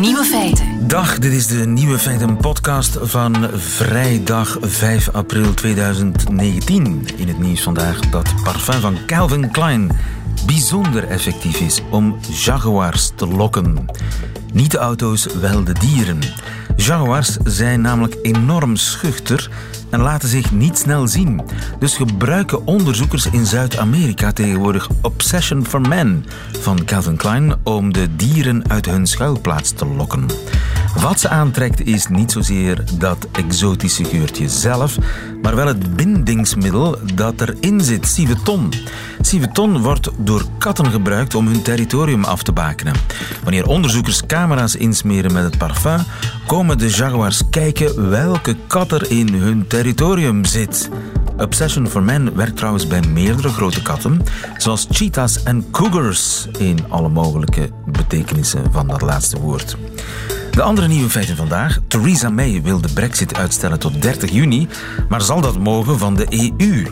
Nieuwe 0.00 0.24
feiten. 0.24 0.88
Dag, 0.88 1.18
dit 1.18 1.32
is 1.32 1.46
de 1.46 1.66
Nieuwe 1.66 1.98
Feiten 1.98 2.36
podcast 2.36 2.98
van 3.00 3.48
vrijdag 3.54 4.56
5 4.60 5.08
april 5.08 5.54
2019. 5.54 7.08
In 7.16 7.28
het 7.28 7.38
nieuws 7.38 7.62
vandaag 7.62 8.00
dat 8.00 8.34
parfum 8.44 8.80
van 8.80 8.96
Calvin 9.06 9.50
Klein 9.50 9.90
bijzonder 10.46 11.08
effectief 11.08 11.60
is 11.60 11.82
om 11.90 12.16
jaguars 12.44 13.10
te 13.14 13.26
lokken. 13.26 13.86
Niet 14.52 14.70
de 14.70 14.78
auto's, 14.78 15.26
wel 15.40 15.64
de 15.64 15.72
dieren. 15.72 16.18
Jaguars 16.76 17.36
zijn 17.44 17.80
namelijk 17.80 18.16
enorm 18.22 18.76
schuchter 18.76 19.50
en 19.90 20.00
laten 20.00 20.28
zich 20.28 20.52
niet 20.52 20.78
snel 20.78 21.08
zien. 21.08 21.40
Dus 21.78 21.96
gebruiken 21.96 22.66
onderzoekers 22.66 23.26
in 23.26 23.46
Zuid-Amerika 23.46 24.32
tegenwoordig 24.32 24.88
Obsession 25.02 25.66
for 25.66 25.80
Men 25.80 26.26
van 26.60 26.84
Calvin 26.84 27.16
Klein 27.16 27.54
om 27.62 27.92
de 27.92 28.16
dieren 28.16 28.70
uit 28.70 28.86
hun 28.86 29.06
schuilplaats 29.06 29.70
te 29.72 29.86
lokken. 29.86 30.26
Wat 31.00 31.20
ze 31.20 31.28
aantrekt 31.28 31.86
is 31.86 32.06
niet 32.08 32.32
zozeer 32.32 32.84
dat 32.98 33.26
exotische 33.32 34.04
geurtje 34.04 34.48
zelf, 34.48 34.96
maar 35.42 35.56
wel 35.56 35.66
het 35.66 35.96
bindingsmiddel 35.96 36.98
dat 37.14 37.40
erin 37.40 37.80
zit, 37.80 38.06
civeton. 38.06 38.72
Civeton 39.20 39.82
wordt 39.82 40.10
door 40.18 40.44
katten 40.58 40.90
gebruikt 40.90 41.34
om 41.34 41.46
hun 41.46 41.62
territorium 41.62 42.24
af 42.24 42.42
te 42.42 42.52
bakenen. 42.52 42.94
Wanneer 43.42 43.66
onderzoekers 43.66 44.26
camera's 44.26 44.74
insmeren 44.74 45.32
met 45.32 45.44
het 45.44 45.58
parfum, 45.58 46.00
komen 46.46 46.78
de 46.78 46.88
jaguars 46.90 47.42
kijken 47.50 48.10
welke 48.10 48.56
kat 48.66 48.92
er 48.92 49.10
in 49.10 49.34
hun 49.34 49.66
territorium 49.66 50.44
zit. 50.44 50.90
Obsession 51.36 51.88
for 51.88 52.02
Men 52.02 52.36
werkt 52.36 52.56
trouwens 52.56 52.86
bij 52.86 53.00
meerdere 53.00 53.48
grote 53.48 53.82
katten, 53.82 54.22
zoals 54.56 54.86
cheetahs 54.90 55.42
en 55.42 55.70
cougars, 55.70 56.46
in 56.58 56.78
alle 56.88 57.08
mogelijke 57.08 57.70
betekenissen 57.86 58.72
van 58.72 58.86
dat 58.86 59.00
laatste 59.00 59.40
woord. 59.40 59.76
De 60.56 60.62
andere 60.62 60.88
nieuwe 60.88 61.10
feiten 61.10 61.36
vandaag. 61.36 61.78
Theresa 61.88 62.28
May 62.28 62.62
wil 62.62 62.80
de 62.80 62.92
brexit 62.92 63.36
uitstellen 63.36 63.78
tot 63.78 64.02
30 64.02 64.30
juni, 64.30 64.68
maar 65.08 65.22
zal 65.22 65.40
dat 65.40 65.58
mogen 65.58 65.98
van 65.98 66.14
de 66.14 66.52
EU. 66.58 66.86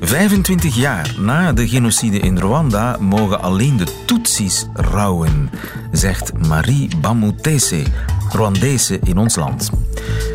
25 0.00 0.74
jaar 0.74 1.14
na 1.18 1.52
de 1.52 1.68
genocide 1.68 2.18
in 2.18 2.38
Rwanda 2.38 2.96
mogen 3.00 3.42
alleen 3.42 3.76
de 3.76 3.86
Tutsis 4.06 4.66
rouwen, 4.74 5.50
zegt 5.92 6.46
Marie 6.48 6.88
Bamutese, 7.00 7.82
Rwandese 8.28 8.98
in 9.02 9.18
ons 9.18 9.36
land. 9.36 9.70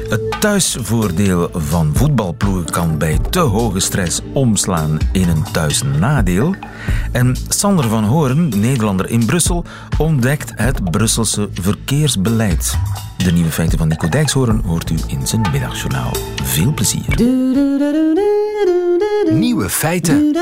Het 0.09 0.21
thuisvoordeel 0.39 1.49
van 1.53 1.91
voetbalploegen 1.93 2.71
kan 2.71 2.97
bij 2.97 3.19
te 3.29 3.39
hoge 3.39 3.79
stress 3.79 4.21
omslaan 4.33 4.97
in 5.11 5.29
een 5.29 5.43
thuisnadeel. 5.51 6.55
En 7.11 7.35
Sander 7.47 7.87
van 7.87 8.03
Hoorn, 8.03 8.49
Nederlander 8.59 9.09
in 9.09 9.25
Brussel, 9.25 9.65
ontdekt 9.97 10.51
het 10.55 10.91
Brusselse 10.91 11.49
verkeersbeleid. 11.53 12.77
De 13.17 13.31
nieuwe 13.31 13.51
feiten 13.51 13.77
van 13.77 13.87
Nico 13.87 14.09
Dijkshoorn 14.09 14.61
hoort 14.65 14.89
u 14.89 14.95
in 15.07 15.27
zijn 15.27 15.45
middagjournaal. 15.51 16.11
Veel 16.43 16.73
plezier. 16.73 17.21
Nieuwe 19.31 19.69
feiten. 19.69 20.35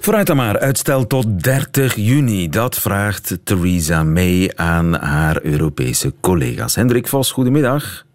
Vooruit 0.00 0.26
dan 0.26 0.36
maar, 0.36 0.58
uitstel 0.58 1.06
tot 1.06 1.42
30 1.42 1.94
juni. 1.94 2.48
Dat 2.48 2.76
vraagt 2.76 3.38
Theresa 3.44 4.02
May 4.02 4.52
aan 4.54 4.94
haar 4.94 5.42
Europese 5.42 6.14
collega's. 6.20 6.74
Hendrik 6.74 7.08
Vos, 7.08 7.32
goedemiddag. 7.32 8.06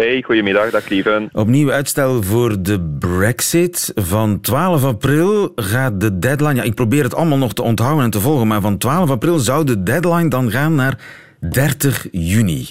Hey, 0.00 0.22
goedemiddag, 0.22 0.70
dag 0.70 0.88
lieven. 0.88 1.28
Opnieuw 1.32 1.70
uitstel 1.70 2.22
voor 2.22 2.62
de 2.62 2.80
Brexit. 2.98 3.92
Van 3.94 4.40
12 4.40 4.84
april 4.84 5.52
gaat 5.56 6.00
de 6.00 6.18
deadline. 6.18 6.54
Ja, 6.54 6.62
ik 6.62 6.74
probeer 6.74 7.02
het 7.02 7.14
allemaal 7.14 7.38
nog 7.38 7.52
te 7.52 7.62
onthouden 7.62 8.04
en 8.04 8.10
te 8.10 8.20
volgen, 8.20 8.46
maar 8.46 8.60
van 8.60 8.78
12 8.78 9.10
april 9.10 9.38
zou 9.38 9.64
de 9.64 9.82
deadline 9.82 10.28
dan 10.28 10.50
gaan 10.50 10.74
naar 10.74 10.98
30 11.40 12.06
juni. 12.12 12.68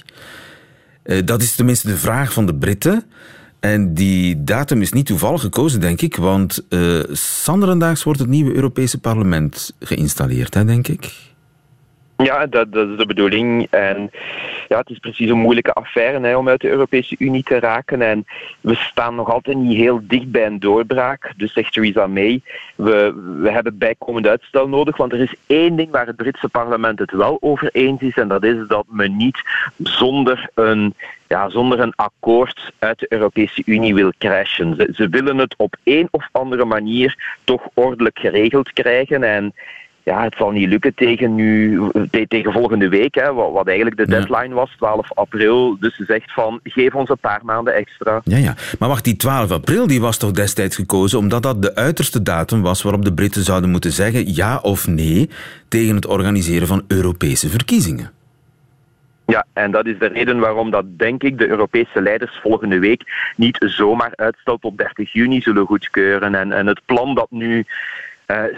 Uh, 1.04 1.18
dat 1.26 1.42
is 1.42 1.56
tenminste 1.56 1.88
de 1.88 1.98
vraag 1.98 2.34
van 2.34 2.46
de 2.46 2.56
Britten. 2.56 3.04
En 3.60 3.94
die 3.94 4.44
datum 4.44 4.82
is 4.82 4.92
niet 4.92 5.06
toevallig 5.06 5.42
gekozen, 5.42 5.80
denk 5.80 6.02
ik, 6.02 6.16
want 6.16 6.66
uh, 6.70 7.00
zanderendaags 7.12 8.04
wordt 8.04 8.20
het 8.20 8.30
nieuwe 8.30 8.56
Europese 8.56 9.00
parlement 9.00 9.76
geïnstalleerd, 9.80 10.54
hè, 10.54 10.66
denk 10.66 10.88
ik. 10.88 11.12
Ja, 12.18 12.46
dat, 12.46 12.74
dat, 12.74 12.90
is 12.90 12.98
de 12.98 13.06
bedoeling. 13.06 13.68
En 13.70 14.10
ja, 14.70 14.78
het 14.78 14.90
is 14.90 15.00
precies 15.00 15.30
een 15.30 15.38
moeilijke 15.38 15.74
affaire 15.74 16.28
hè, 16.28 16.38
om 16.38 16.50
uit 16.50 16.62
de 16.62 16.70
Europese 16.70 17.16
Unie 17.18 17.44
te 17.44 17.60
raken. 17.60 18.02
En 18.02 18.26
we 18.62 18.76
staan 18.76 19.16
nog 19.16 19.32
altijd 19.32 19.58
niet 19.58 19.78
heel 19.78 20.00
dicht 20.04 20.32
bij 20.32 20.46
een 20.46 20.60
doorbraak. 20.60 21.34
Dus 21.38 21.54
zegt 21.54 21.74
Theresa 21.74 22.08
May, 22.08 22.42
we, 22.76 23.14
we 23.42 23.52
hebben 23.52 23.78
bijkomend 23.78 24.28
uitstel 24.28 24.68
nodig. 24.68 24.98
Want 24.98 25.12
er 25.12 25.20
is 25.20 25.34
één 25.48 25.76
ding 25.76 25.92
waar 25.92 26.08
het 26.08 26.16
Britse 26.16 26.50
parlement 26.50 27.00
het 27.00 27.12
wel 27.12 27.38
over 27.40 27.70
eens 27.72 28.02
is. 28.02 28.16
En 28.16 28.28
dat 28.28 28.44
is 28.44 28.68
dat 28.68 28.86
men 28.88 29.18
niet 29.18 29.42
zonder 29.78 30.50
een 30.54 30.94
ja, 31.28 31.50
zonder 31.50 31.80
een 31.80 31.96
akkoord 31.96 32.72
uit 32.80 33.00
de 33.00 33.06
Europese 33.10 33.62
Unie 33.66 33.94
wil 33.94 34.12
crashen. 34.18 34.76
Ze, 34.76 34.90
ze 34.94 35.10
willen 35.10 35.38
het 35.38 35.56
op 35.58 35.76
een 35.84 36.08
of 36.12 36.30
andere 36.32 36.66
manier 36.66 37.38
toch 37.44 37.68
ordelijk 37.74 38.20
geregeld 38.20 38.74
krijgen. 38.74 39.24
En 39.24 39.54
ja, 40.10 40.24
het 40.24 40.36
zal 40.38 40.52
niet 40.52 40.70
lukken 40.70 40.94
tegen, 40.96 41.36
nu, 41.36 41.82
tegen 42.28 42.52
volgende 42.52 42.90
week, 42.90 43.16
hè, 43.16 43.34
wat, 43.34 43.52
wat 43.52 43.68
eigenlijk 43.68 43.98
de 43.98 44.08
deadline 44.08 44.54
was, 44.54 44.74
12 44.78 45.14
april. 45.14 45.78
Dus 45.80 45.96
ze 45.96 46.04
zegt 46.06 46.34
van, 46.34 46.60
geef 46.64 46.94
ons 46.94 47.10
een 47.10 47.18
paar 47.18 47.42
maanden 47.44 47.74
extra. 47.74 48.22
Ja, 48.24 48.38
ja. 48.38 48.56
Maar 48.80 48.90
wacht, 48.90 49.04
die 49.04 49.16
12 49.16 49.52
april 49.52 49.88
die 49.88 50.02
was 50.02 50.18
toch 50.18 50.32
destijds 50.32 50.76
gekozen 50.76 51.20
omdat 51.20 51.44
dat 51.44 51.62
de 51.62 51.76
uiterste 51.76 52.22
datum 52.22 52.62
was 52.62 52.82
waarop 52.82 53.06
de 53.06 53.14
Britten 53.14 53.44
zouden 53.44 53.70
moeten 53.70 53.92
zeggen 53.92 54.34
ja 54.36 54.60
of 54.62 54.88
nee 54.88 55.30
tegen 55.68 55.96
het 55.96 56.08
organiseren 56.08 56.68
van 56.68 56.84
Europese 56.88 57.50
verkiezingen. 57.50 58.12
Ja, 59.26 59.46
en 59.54 59.72
dat 59.72 59.86
is 59.86 60.00
de 60.00 60.08
reden 60.08 60.40
waarom 60.40 60.72
dat, 60.72 60.86
denk 60.98 61.24
ik, 61.24 61.38
de 61.38 61.48
Europese 61.48 62.02
leiders 62.02 62.40
volgende 62.42 62.80
week 62.80 63.34
niet 63.36 63.58
zomaar 63.60 64.12
uitstel 64.16 64.58
tot 64.58 64.78
30 64.78 65.14
juni 65.14 65.42
zullen 65.42 65.66
goedkeuren. 65.66 66.36
En, 66.36 66.52
en 66.52 66.68
het 66.68 66.82
plan 66.86 67.16
dat 67.16 67.32
nu 67.32 67.66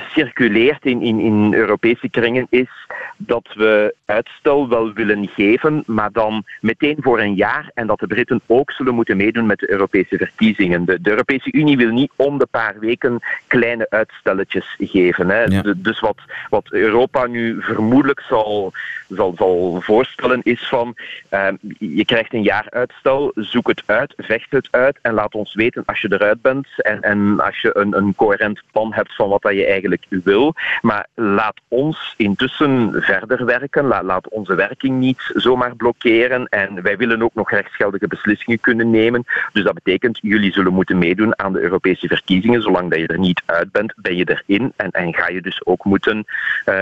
circuleert 0.10 0.86
in, 0.86 1.02
in, 1.02 1.20
in 1.20 1.54
Europese 1.54 2.10
kringen 2.10 2.48
is 2.50 2.70
dat 3.18 3.54
we 3.54 3.96
uitstel 4.06 4.70
wel 4.70 4.94
willen 4.94 5.28
geven, 5.28 5.84
maar 5.86 6.12
dan 6.12 6.44
meteen 6.62 6.98
voor 7.00 7.20
een 7.20 7.36
jaar 7.36 7.72
en 7.74 7.88
dat 7.88 8.00
de 8.00 8.08
Britten 8.08 8.42
ook 8.46 8.72
zullen 8.72 8.96
moeten 8.96 9.18
meedoen 9.18 9.46
met 9.46 9.60
de 9.60 9.72
Europese 9.72 10.18
verkiezingen. 10.18 10.86
De, 10.86 11.02
de 11.02 11.10
Europese 11.10 11.52
Unie 11.52 11.78
wil 11.78 11.92
niet 11.92 12.12
om 12.16 12.38
de 12.38 12.48
paar 12.52 12.80
weken 12.80 13.20
kleine 13.48 13.86
uitstelletjes 13.90 14.76
geven. 14.78 15.30
Hè. 15.30 15.74
dus 15.78 16.00
wat, 16.00 16.18
wat 16.50 16.72
Europa 16.72 17.26
nu 17.26 17.62
vermoedelijk 17.62 18.22
zal, 18.22 18.74
zal, 19.08 19.34
zal 19.38 19.82
voorstellen 19.82 20.40
is 20.44 20.68
van 20.68 20.96
uh, 21.32 21.48
je 21.80 22.06
krijgt 22.06 22.34
een 22.34 22.44
jaar 22.44 22.68
uitstel, 22.70 23.32
zoek 23.36 23.68
het 23.68 23.84
uit, 23.86 24.14
vecht 24.18 24.52
het 24.52 24.68
uit 24.72 25.00
en 25.02 25.14
laat 25.14 25.36
ons 25.36 25.54
weten 25.54 25.84
als 25.86 26.02
je 26.02 26.12
eruit 26.12 26.42
bent 26.42 26.68
en, 26.78 27.02
en 27.02 27.40
als 27.40 27.62
je 27.62 27.78
een, 27.78 27.98
een 27.98 28.16
coherent 28.16 28.62
plan 28.72 28.94
hebt 28.94 29.16
van 29.16 29.30
wat 29.30 29.42
dat 29.42 29.54
je 29.54 29.61
eigenlijk 29.66 30.06
wil. 30.24 30.54
Maar 30.82 31.08
laat 31.16 31.62
ons 31.68 32.14
intussen 32.18 32.94
verder 32.94 33.46
werken. 33.46 33.86
Laat, 33.86 34.30
onze 34.30 34.56
werking 34.56 35.00
niet 35.00 35.32
zomaar 35.34 35.76
blokkeren. 35.76 36.46
En 36.46 36.82
wij 36.82 36.98
willen 36.98 37.22
ook 37.22 37.36
nog 37.36 37.52
rechtsgeldige 37.52 38.08
beslissingen 38.08 38.60
kunnen 38.60 38.90
nemen. 38.90 39.24
Dus 39.54 39.64
dat 39.64 39.74
betekent, 39.74 40.20
jullie 40.22 40.52
zullen 40.52 40.74
moeten 40.74 40.98
meedoen 40.98 41.40
aan 41.40 41.54
de 41.54 41.62
Europese 41.62 42.08
verkiezingen. 42.08 42.62
Zolang 42.62 42.90
dat 42.90 43.00
je 43.00 43.08
er 43.08 43.20
niet 43.20 43.42
uit 43.46 43.72
bent, 43.72 43.94
ben 43.96 44.16
je 44.16 44.40
erin. 44.46 44.74
En, 44.76 44.92
en 44.92 45.14
ga 45.14 45.30
je 45.30 45.42
dus 45.42 45.66
ook 45.66 45.86
moeten 45.86 46.18
uh, 46.18 46.76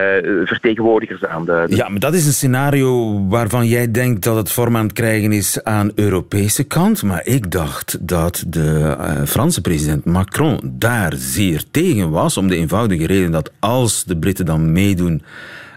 vertegenwoordigers 0.46 1.26
aanduiden. 1.26 1.76
Ja, 1.76 1.90
maar 1.90 2.00
dat 2.00 2.14
is 2.14 2.26
een 2.26 2.34
scenario 2.34 3.20
waarvan 3.28 3.66
jij 3.66 3.92
denkt 3.92 4.24
dat 4.24 4.36
het 4.36 4.52
vorm 4.52 4.78
aan 4.78 4.84
het 4.84 4.94
krijgen 4.94 5.32
is 5.32 5.64
aan 5.64 5.92
Europese 5.96 6.64
kant. 6.64 7.04
Maar 7.04 7.26
ik 7.26 7.52
dacht 7.52 8.08
dat 8.08 8.44
de 8.48 8.96
uh, 9.00 9.24
Franse 9.26 9.62
president 9.62 10.06
Macron 10.06 10.60
daar 10.64 11.14
zeer 11.16 11.64
tegen 11.72 12.10
was 12.10 12.38
om 12.38 12.48
de 12.48 12.58
eenvoudige 12.70 13.06
reden 13.06 13.32
dat 13.32 13.52
als 13.60 14.04
de 14.04 14.18
Britten 14.18 14.46
dan 14.46 14.72
meedoen 14.72 15.22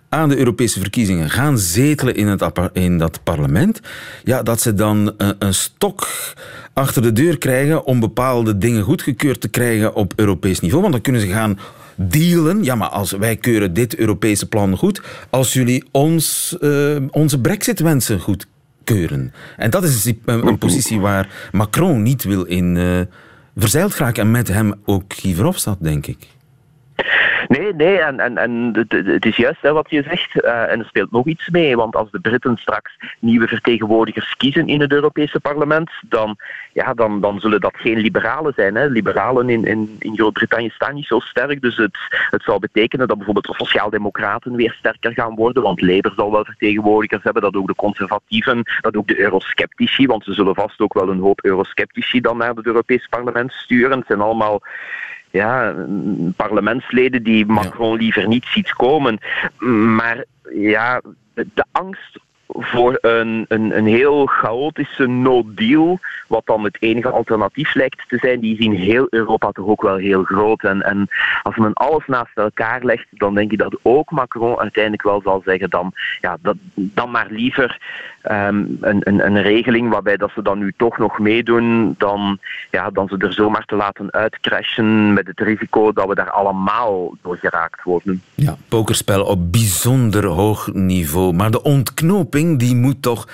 aan 0.08 0.28
de 0.28 0.36
Europese 0.36 0.80
verkiezingen, 0.80 1.30
gaan 1.30 1.58
zetelen 1.58 2.14
in, 2.14 2.26
het, 2.26 2.52
in 2.72 2.98
dat 2.98 3.22
parlement, 3.22 3.80
ja, 4.24 4.42
dat 4.42 4.60
ze 4.60 4.74
dan 4.74 5.14
een, 5.16 5.34
een 5.38 5.54
stok 5.54 6.08
achter 6.72 7.02
de 7.02 7.12
deur 7.12 7.38
krijgen 7.38 7.84
om 7.84 8.00
bepaalde 8.00 8.58
dingen 8.58 8.82
goedgekeurd 8.82 9.40
te 9.40 9.48
krijgen 9.48 9.94
op 9.94 10.12
Europees 10.16 10.60
niveau. 10.60 10.80
Want 10.80 10.92
dan 10.92 11.02
kunnen 11.02 11.20
ze 11.20 11.26
gaan 11.28 11.58
dealen. 11.94 12.64
Ja, 12.64 12.74
maar 12.74 12.88
als 12.88 13.10
wij 13.10 13.36
keuren 13.36 13.74
dit 13.74 13.96
Europese 13.96 14.48
plan 14.48 14.76
goed, 14.76 15.02
als 15.30 15.52
jullie 15.52 15.84
ons, 15.90 16.56
uh, 16.60 16.96
onze 17.10 17.40
brexit-wensen 17.40 18.20
goedkeuren. 18.20 19.32
En 19.56 19.70
dat 19.70 19.84
is 19.84 20.04
een, 20.04 20.20
een, 20.24 20.58
positie 20.58 21.00
waar 21.00 21.48
Macron 21.52 22.02
niet 22.02 22.24
wil 22.24 22.44
in 22.44 22.76
verzeild 23.56 23.94
geraken. 23.94 24.22
En 24.22 24.30
met 24.30 24.48
hem 24.48 24.74
ook 24.84 25.12
Guy 25.14 25.34
Verhofstadt, 25.34 25.82
denk 25.82 26.06
ik. 26.06 26.26
Nee, 27.48 27.74
nee, 27.74 27.98
en, 27.98 28.86
het, 29.04 29.26
is 29.26 29.36
juist 29.36 29.60
hè, 29.60 29.72
wat 29.72 29.90
je 29.90 30.02
zegt. 30.02 30.44
Uh, 30.44 30.70
en 30.70 30.78
er 30.78 30.84
speelt 30.84 31.10
nog 31.10 31.26
iets 31.26 31.48
mee, 31.48 31.76
want 31.76 31.96
als 31.96 32.10
de 32.10 32.20
Britten 32.20 32.56
straks 32.56 32.96
nieuwe 33.18 33.48
vertegenwoordigers 33.48 34.36
kiezen 34.36 34.66
in 34.66 34.80
het 34.80 34.92
Europese 34.92 35.40
parlement, 35.40 35.90
dan, 36.08 36.36
ja, 36.72 36.94
dan, 36.94 37.20
dan 37.20 37.40
zullen 37.40 37.60
dat 37.60 37.76
geen 37.76 37.98
liberalen 37.98 38.52
zijn. 38.56 38.74
Hè. 38.74 38.86
Liberalen 38.86 39.48
in, 39.48 39.64
in, 39.64 39.96
in 39.98 40.16
Groot-Brittannië 40.16 40.70
staan 40.70 40.94
niet 40.94 41.06
zo 41.06 41.18
sterk, 41.18 41.60
dus 41.60 41.76
het, 41.76 41.98
het 42.30 42.42
zou 42.42 42.58
betekenen 42.58 43.08
dat 43.08 43.16
bijvoorbeeld 43.16 43.46
de 43.46 43.64
sociaaldemocraten 43.64 44.56
weer 44.56 44.74
sterker 44.78 45.12
gaan 45.12 45.34
worden, 45.34 45.62
want 45.62 45.80
Labour 45.80 46.12
zal 46.16 46.32
wel 46.32 46.44
vertegenwoordigers 46.44 47.22
hebben, 47.22 47.42
dat 47.42 47.54
ook 47.54 47.66
de 47.66 47.74
conservatieven, 47.74 48.62
dat 48.80 48.96
ook 48.96 49.06
de 49.06 49.18
eurosceptici, 49.18 50.06
want 50.06 50.24
ze 50.24 50.32
zullen 50.32 50.54
vast 50.54 50.80
ook 50.80 50.94
wel 50.94 51.08
een 51.08 51.20
hoop 51.20 51.44
eurosceptici 51.44 52.20
dan 52.20 52.36
naar 52.36 52.54
het 52.54 52.66
Europese 52.66 53.08
parlement 53.08 53.52
sturen. 53.52 53.98
Het 53.98 54.06
zijn 54.06 54.20
allemaal 54.20 54.62
ja, 55.32 55.75
parlementsleden 56.37 57.23
die 57.23 57.46
Macron 57.46 57.96
liever 57.96 58.29
niet 58.29 58.44
ziet 58.44 58.73
komen. 58.73 59.19
Maar 59.96 60.25
ja, 60.55 61.00
de 61.34 61.64
angst 61.73 62.19
voor 62.52 62.99
een, 63.00 63.44
een, 63.49 63.76
een 63.76 63.87
heel 63.87 64.26
chaotische 64.26 65.06
no-deal, 65.06 65.99
wat 66.28 66.43
dan 66.44 66.64
het 66.64 66.76
enige 66.81 67.10
alternatief 67.10 67.75
lijkt 67.75 68.08
te 68.08 68.19
zijn, 68.19 68.40
die 68.40 68.58
in 68.58 68.72
heel 68.72 69.06
Europa 69.10 69.50
toch 69.50 69.66
ook 69.66 69.82
wel 69.82 69.96
heel 69.96 70.22
groot. 70.22 70.62
En, 70.62 70.82
en 70.82 71.08
als 71.43 71.56
men 71.56 71.72
alles 71.72 72.06
naast 72.06 72.37
elkaar 72.37 72.84
legt, 72.84 73.06
dan 73.10 73.34
denk 73.34 73.52
ik 73.52 73.58
dat 73.58 73.78
ook 73.82 74.10
Macron 74.10 74.58
uiteindelijk 74.58 75.02
wel 75.02 75.20
zal 75.25 75.43
zeggen 75.44 75.70
dan, 75.70 75.93
ja, 76.20 76.37
dan 76.75 77.10
maar 77.10 77.26
liever 77.31 77.78
um, 78.31 78.78
een, 78.81 79.00
een, 79.00 79.26
een 79.26 79.43
regeling 79.43 79.90
waarbij 79.90 80.16
dat 80.16 80.31
ze 80.34 80.43
dan 80.43 80.58
nu 80.58 80.72
toch 80.76 80.98
nog 80.98 81.19
meedoen, 81.19 81.94
dan, 81.98 82.38
ja, 82.70 82.90
dan 82.90 83.08
ze 83.08 83.16
er 83.19 83.32
zomaar 83.32 83.64
te 83.64 83.76
laten 83.76 84.12
uitcrashen 84.12 85.12
met 85.12 85.26
het 85.26 85.40
risico 85.40 85.93
dat 85.93 86.08
we 86.08 86.14
daar 86.14 86.31
allemaal 86.31 87.14
door 87.22 87.37
geraakt 87.37 87.82
worden. 87.82 88.22
Ja, 88.34 88.56
pokerspel 88.69 89.25
op 89.25 89.52
bijzonder 89.52 90.26
hoog 90.26 90.72
niveau. 90.72 91.32
Maar 91.32 91.50
de 91.50 91.62
ontknoping 91.62 92.41
die 92.50 92.76
moet 92.76 93.02
toch 93.02 93.28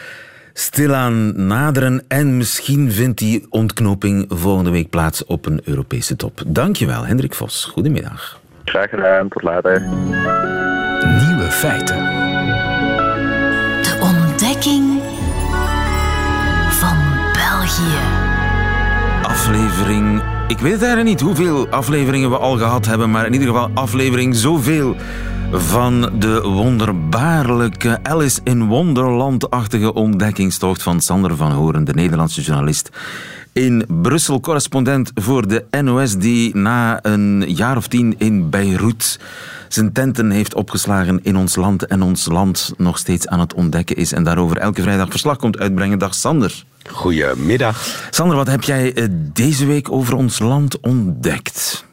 stilaan 0.52 1.46
naderen 1.46 2.04
en 2.08 2.36
misschien 2.36 2.92
vindt 2.92 3.18
die 3.18 3.46
ontknoping 3.50 4.26
volgende 4.28 4.70
week 4.70 4.90
plaats 4.90 5.24
op 5.24 5.46
een 5.46 5.60
Europese 5.64 6.16
top. 6.16 6.42
Dankjewel, 6.46 7.06
Hendrik 7.06 7.34
Vos. 7.34 7.64
Goedemiddag. 7.64 8.40
Graag 8.64 8.90
gedaan, 8.90 9.28
tot 9.28 9.42
later. 9.42 9.80
Nieuwe 11.26 11.48
feiten. 11.50 12.26
van 16.70 16.96
België. 17.32 17.98
Aflevering. 19.22 20.22
Ik 20.48 20.58
weet 20.58 20.78
eigenlijk 20.78 21.04
niet 21.04 21.20
hoeveel 21.20 21.68
afleveringen 21.68 22.30
we 22.30 22.36
al 22.36 22.56
gehad 22.56 22.86
hebben, 22.86 23.10
maar 23.10 23.26
in 23.26 23.32
ieder 23.32 23.48
geval 23.48 23.70
aflevering 23.74 24.36
zoveel 24.36 24.96
van 25.52 26.10
de 26.18 26.40
wonderbaarlijke 26.40 27.98
Alice 28.02 28.40
in 28.44 28.66
Wonderland-achtige 28.66 29.94
ontdekkingstocht 29.94 30.82
van 30.82 31.00
Sander 31.00 31.36
van 31.36 31.52
Horen, 31.52 31.84
de 31.84 31.94
Nederlandse 31.94 32.40
journalist 32.40 32.90
in 33.52 33.84
Brussel, 34.02 34.40
correspondent 34.40 35.10
voor 35.14 35.48
de 35.48 35.64
NOS, 35.82 36.16
die 36.16 36.56
na 36.56 36.98
een 37.04 37.44
jaar 37.54 37.76
of 37.76 37.88
tien 37.88 38.14
in 38.18 38.50
Beirut 38.50 39.20
zijn 39.68 39.92
tenten 39.92 40.30
heeft 40.30 40.54
opgeslagen 40.54 41.20
in 41.22 41.36
ons 41.36 41.56
land 41.56 41.86
en 41.86 42.02
ons 42.02 42.26
land 42.26 42.72
nog 42.76 42.98
steeds 42.98 43.26
aan 43.26 43.40
het 43.40 43.54
ontdekken 43.54 43.96
is 43.96 44.12
en 44.12 44.24
daarover 44.24 44.56
elke 44.56 44.82
vrijdag 44.82 45.10
verslag 45.10 45.36
komt 45.36 45.58
uitbrengen. 45.58 45.98
Dag 45.98 46.14
Sander. 46.14 46.64
Goedemiddag. 46.90 48.08
Sander, 48.10 48.36
wat 48.36 48.46
heb 48.46 48.62
jij 48.62 48.94
eh, 48.94 49.04
deze 49.32 49.66
week 49.66 49.92
over 49.92 50.14
ons 50.14 50.38
land 50.38 50.80
ontdekt? 50.80 51.84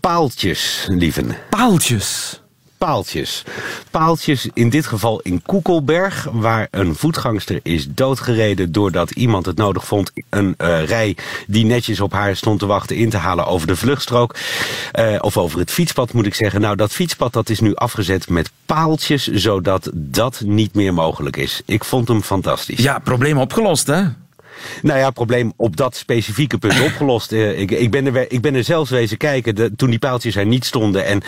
Paaltjes, 0.00 0.86
lieven. 0.90 1.36
Paaltjes? 1.50 2.42
Paaltjes. 2.78 3.44
Paaltjes 3.90 4.48
in 4.54 4.68
dit 4.68 4.86
geval 4.86 5.20
in 5.20 5.42
Koekelberg, 5.42 6.28
waar 6.32 6.68
een 6.70 6.94
voetgangster 6.94 7.60
is 7.62 7.86
doodgereden 7.88 8.72
doordat 8.72 9.10
iemand 9.10 9.46
het 9.46 9.56
nodig 9.56 9.86
vond 9.86 10.12
een 10.30 10.54
uh, 10.58 10.84
rij 10.84 11.16
die 11.46 11.64
netjes 11.64 12.00
op 12.00 12.12
haar 12.12 12.36
stond 12.36 12.58
te 12.58 12.66
wachten 12.66 12.96
in 12.96 13.10
te 13.10 13.16
halen 13.16 13.46
over 13.46 13.66
de 13.66 13.76
vluchtstrook. 13.76 14.36
Uh, 14.98 15.16
of 15.20 15.36
over 15.36 15.58
het 15.58 15.70
fietspad 15.70 16.12
moet 16.12 16.26
ik 16.26 16.34
zeggen. 16.34 16.60
Nou, 16.60 16.76
dat 16.76 16.92
fietspad 16.92 17.32
dat 17.32 17.48
is 17.48 17.60
nu 17.60 17.74
afgezet 17.74 18.28
met 18.28 18.50
paaltjes, 18.66 19.26
zodat 19.26 19.90
dat 19.92 20.42
niet 20.44 20.74
meer 20.74 20.94
mogelijk 20.94 21.36
is. 21.36 21.62
Ik 21.64 21.84
vond 21.84 22.08
hem 22.08 22.22
fantastisch. 22.22 22.82
Ja, 22.82 22.98
probleem 22.98 23.38
opgelost 23.38 23.86
hè? 23.86 24.02
Nou 24.82 24.98
ja, 24.98 25.10
probleem 25.10 25.52
op 25.56 25.76
dat 25.76 25.96
specifieke 25.96 26.58
punt 26.58 26.80
opgelost. 26.88 27.32
Uh, 27.32 27.58
ik, 27.58 27.70
ik, 27.70 27.90
ben 27.90 28.14
er, 28.14 28.32
ik 28.32 28.40
ben 28.40 28.54
er 28.54 28.64
zelfs 28.64 28.90
wezen 28.90 29.16
kijken 29.16 29.54
de, 29.54 29.76
toen 29.76 29.90
die 29.90 29.98
paaltjes 29.98 30.36
er 30.36 30.46
niet 30.46 30.64
stonden. 30.64 31.04
En 31.04 31.22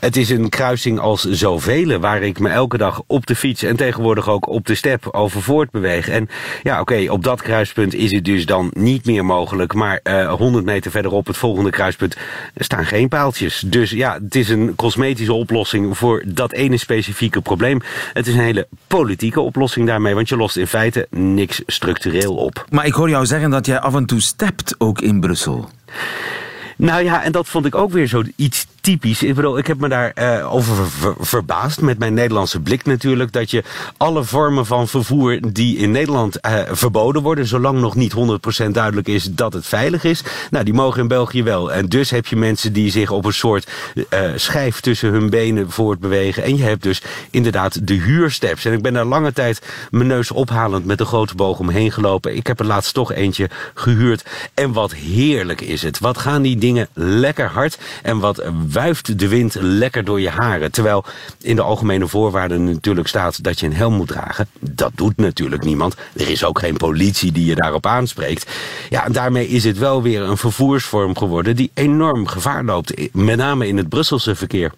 het 0.00 0.16
is 0.16 0.30
een 0.30 0.48
kruising 0.48 0.98
als 0.98 1.24
zoveel, 1.24 1.98
waar 1.98 2.22
ik 2.22 2.38
me 2.38 2.48
elke 2.48 2.76
dag 2.76 3.02
op 3.06 3.26
de 3.26 3.36
fiets 3.36 3.62
en 3.62 3.76
tegenwoordig 3.76 4.28
ook 4.28 4.48
op 4.48 4.66
de 4.66 4.74
step 4.74 5.08
over 5.10 5.42
voortbeweeg. 5.42 6.08
En 6.08 6.28
ja, 6.62 6.80
oké, 6.80 7.06
op 7.10 7.24
dat 7.24 7.42
kruispunt 7.42 7.94
is 7.94 8.12
het 8.12 8.24
dus 8.24 8.46
dan 8.46 8.70
niet 8.72 9.04
meer 9.04 9.24
mogelijk. 9.24 9.74
Maar 9.74 10.00
uh, 10.04 10.20
eh, 10.20 10.32
100 10.32 10.64
meter 10.64 10.90
verderop, 10.90 11.26
het 11.26 11.36
volgende 11.36 11.70
kruispunt, 11.70 12.16
staan 12.56 12.86
geen 12.86 13.08
paaltjes. 13.08 13.62
Dus 13.66 13.90
ja, 13.90 14.18
het 14.22 14.34
is 14.34 14.48
een 14.48 14.74
cosmetische 14.74 15.32
oplossing 15.32 15.98
voor 15.98 16.22
dat 16.26 16.52
ene 16.52 16.76
specifieke 16.76 17.40
probleem. 17.40 17.80
Het 18.12 18.26
is 18.26 18.34
een 18.34 18.40
hele 18.40 18.66
politieke 18.86 19.40
oplossing 19.40 19.86
daarmee, 19.86 20.14
want 20.14 20.28
je 20.28 20.36
lost 20.36 20.56
in 20.56 20.66
feite 20.66 21.06
niks 21.10 21.62
structureel 21.66 22.34
op. 22.34 22.65
Maar 22.70 22.86
ik 22.86 22.92
hoor 22.92 23.08
jou 23.08 23.26
zeggen 23.26 23.50
dat 23.50 23.66
jij 23.66 23.80
af 23.80 23.94
en 23.94 24.06
toe 24.06 24.20
stept 24.20 24.74
ook 24.78 25.00
in 25.00 25.20
Brussel. 25.20 25.68
Nou 26.76 27.04
ja, 27.04 27.22
en 27.22 27.32
dat 27.32 27.48
vond 27.48 27.66
ik 27.66 27.74
ook 27.74 27.92
weer 27.92 28.06
zo 28.06 28.22
iets 28.36 28.66
typisch. 28.86 29.22
Ik 29.22 29.34
bedoel, 29.34 29.58
ik 29.58 29.66
heb 29.66 29.80
me 29.80 29.88
daar 29.88 30.12
uh, 30.14 30.54
over 30.54 30.74
verbaasd 31.18 31.80
met 31.80 31.98
mijn 31.98 32.14
Nederlandse 32.14 32.60
blik 32.60 32.84
natuurlijk. 32.84 33.32
Dat 33.32 33.50
je 33.50 33.62
alle 33.96 34.24
vormen 34.24 34.66
van 34.66 34.88
vervoer 34.88 35.38
die 35.52 35.76
in 35.76 35.90
Nederland 35.90 36.38
uh, 36.46 36.60
verboden 36.70 37.22
worden, 37.22 37.46
zolang 37.46 37.80
nog 37.80 37.94
niet 37.94 38.14
100% 38.64 38.70
duidelijk 38.70 39.08
is 39.08 39.24
dat 39.24 39.52
het 39.52 39.66
veilig 39.66 40.04
is, 40.04 40.22
nou 40.50 40.64
die 40.64 40.74
mogen 40.74 41.00
in 41.00 41.08
België 41.08 41.42
wel. 41.42 41.72
En 41.72 41.86
dus 41.86 42.10
heb 42.10 42.26
je 42.26 42.36
mensen 42.36 42.72
die 42.72 42.90
zich 42.90 43.10
op 43.10 43.24
een 43.24 43.32
soort 43.32 43.70
uh, 43.94 44.20
schijf 44.34 44.80
tussen 44.80 45.10
hun 45.10 45.30
benen 45.30 45.70
voortbewegen. 45.70 46.42
En 46.42 46.56
je 46.56 46.62
hebt 46.62 46.82
dus 46.82 47.02
inderdaad 47.30 47.86
de 47.86 47.94
huursteps. 47.94 48.64
En 48.64 48.72
ik 48.72 48.82
ben 48.82 48.92
daar 48.92 49.04
lange 49.04 49.32
tijd 49.32 49.62
mijn 49.90 50.06
neus 50.06 50.30
ophalend 50.30 50.84
met 50.84 51.00
een 51.00 51.06
grote 51.06 51.34
boog 51.34 51.58
omheen 51.58 51.92
gelopen. 51.92 52.36
Ik 52.36 52.46
heb 52.46 52.60
er 52.60 52.66
laatst 52.66 52.94
toch 52.94 53.12
eentje 53.12 53.50
gehuurd. 53.74 54.24
En 54.54 54.72
wat 54.72 54.94
heerlijk 54.94 55.60
is 55.60 55.82
het. 55.82 55.98
Wat 55.98 56.18
gaan 56.18 56.42
die 56.42 56.58
dingen 56.58 56.88
lekker 56.92 57.48
hard. 57.48 57.78
En 58.02 58.18
wat 58.18 58.42
wuift 58.76 59.18
de 59.18 59.28
wind 59.28 59.56
lekker 59.60 60.04
door 60.04 60.20
je 60.20 60.30
haren. 60.30 60.72
Terwijl 60.72 61.04
in 61.40 61.56
de 61.56 61.62
algemene 61.62 62.08
voorwaarden 62.08 62.64
natuurlijk 62.64 63.08
staat 63.08 63.42
dat 63.42 63.60
je 63.60 63.66
een 63.66 63.74
helm 63.74 63.94
moet 63.94 64.08
dragen. 64.08 64.48
Dat 64.60 64.92
doet 64.94 65.16
natuurlijk 65.16 65.64
niemand. 65.64 65.94
Er 66.12 66.30
is 66.30 66.44
ook 66.44 66.58
geen 66.58 66.76
politie 66.76 67.32
die 67.32 67.46
je 67.46 67.54
daarop 67.54 67.86
aanspreekt. 67.86 68.50
Ja, 68.88 69.04
en 69.04 69.12
daarmee 69.12 69.48
is 69.48 69.64
het 69.64 69.78
wel 69.78 70.02
weer 70.02 70.22
een 70.22 70.36
vervoersvorm 70.36 71.16
geworden 71.16 71.56
die 71.56 71.70
enorm 71.74 72.26
gevaar 72.26 72.64
loopt. 72.64 73.12
Met 73.12 73.36
name 73.36 73.66
in 73.66 73.76
het 73.76 73.88
Brusselse 73.88 74.34
verkeer. 74.34 74.72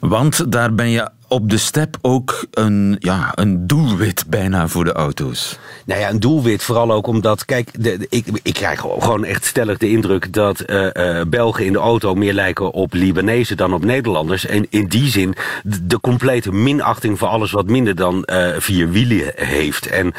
Want 0.00 0.52
daar 0.52 0.74
ben 0.74 0.88
je 0.88 1.10
op 1.34 1.50
de 1.50 1.58
step 1.58 1.96
ook 2.00 2.46
een, 2.50 2.96
ja, 2.98 3.32
een 3.34 3.66
doelwit 3.66 4.24
bijna 4.26 4.68
voor 4.68 4.84
de 4.84 4.92
auto's. 4.92 5.58
Nou 5.84 6.00
ja, 6.00 6.10
een 6.10 6.20
doelwit 6.20 6.62
vooral 6.62 6.92
ook 6.92 7.06
omdat, 7.06 7.44
kijk, 7.44 7.68
de, 7.78 8.06
ik, 8.08 8.26
ik 8.42 8.54
krijg 8.54 8.80
gewoon 8.80 9.24
echt 9.24 9.44
stellig 9.44 9.78
de 9.78 9.88
indruk 9.88 10.32
dat 10.32 10.64
uh, 10.66 11.20
Belgen 11.26 11.64
in 11.64 11.72
de 11.72 11.78
auto 11.78 12.14
meer 12.14 12.32
lijken 12.32 12.72
op 12.72 12.92
Libanezen 12.92 13.56
dan 13.56 13.74
op 13.74 13.84
Nederlanders. 13.84 14.46
En 14.46 14.66
in 14.70 14.86
die 14.86 15.10
zin 15.10 15.34
de, 15.62 16.00
complete 16.00 16.52
minachting 16.52 17.18
voor 17.18 17.28
alles 17.28 17.50
wat 17.50 17.66
minder 17.66 17.94
dan 17.94 18.22
uh, 18.26 18.48
vier 18.58 18.90
wielen 18.90 19.32
heeft. 19.34 19.86
En 19.86 20.12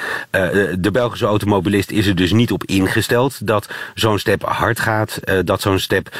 de 0.79 0.89
Belgische 0.91 1.25
automobilist 1.25 1.91
is 1.91 2.07
er 2.07 2.15
dus 2.15 2.31
niet 2.31 2.51
op 2.51 2.63
ingesteld 2.63 3.47
dat 3.47 3.69
zo'n 3.93 4.19
step 4.19 4.43
hard 4.43 4.79
gaat, 4.79 5.19
dat 5.45 5.61
zo'n 5.61 5.79
step 5.79 6.15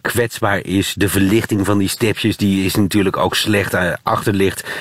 kwetsbaar 0.00 0.64
is. 0.64 0.94
De 0.96 1.08
verlichting 1.08 1.66
van 1.66 1.78
die 1.78 1.88
stepjes 1.88 2.36
die 2.36 2.64
is 2.64 2.74
natuurlijk 2.74 3.16
ook 3.16 3.36
slecht 3.36 3.74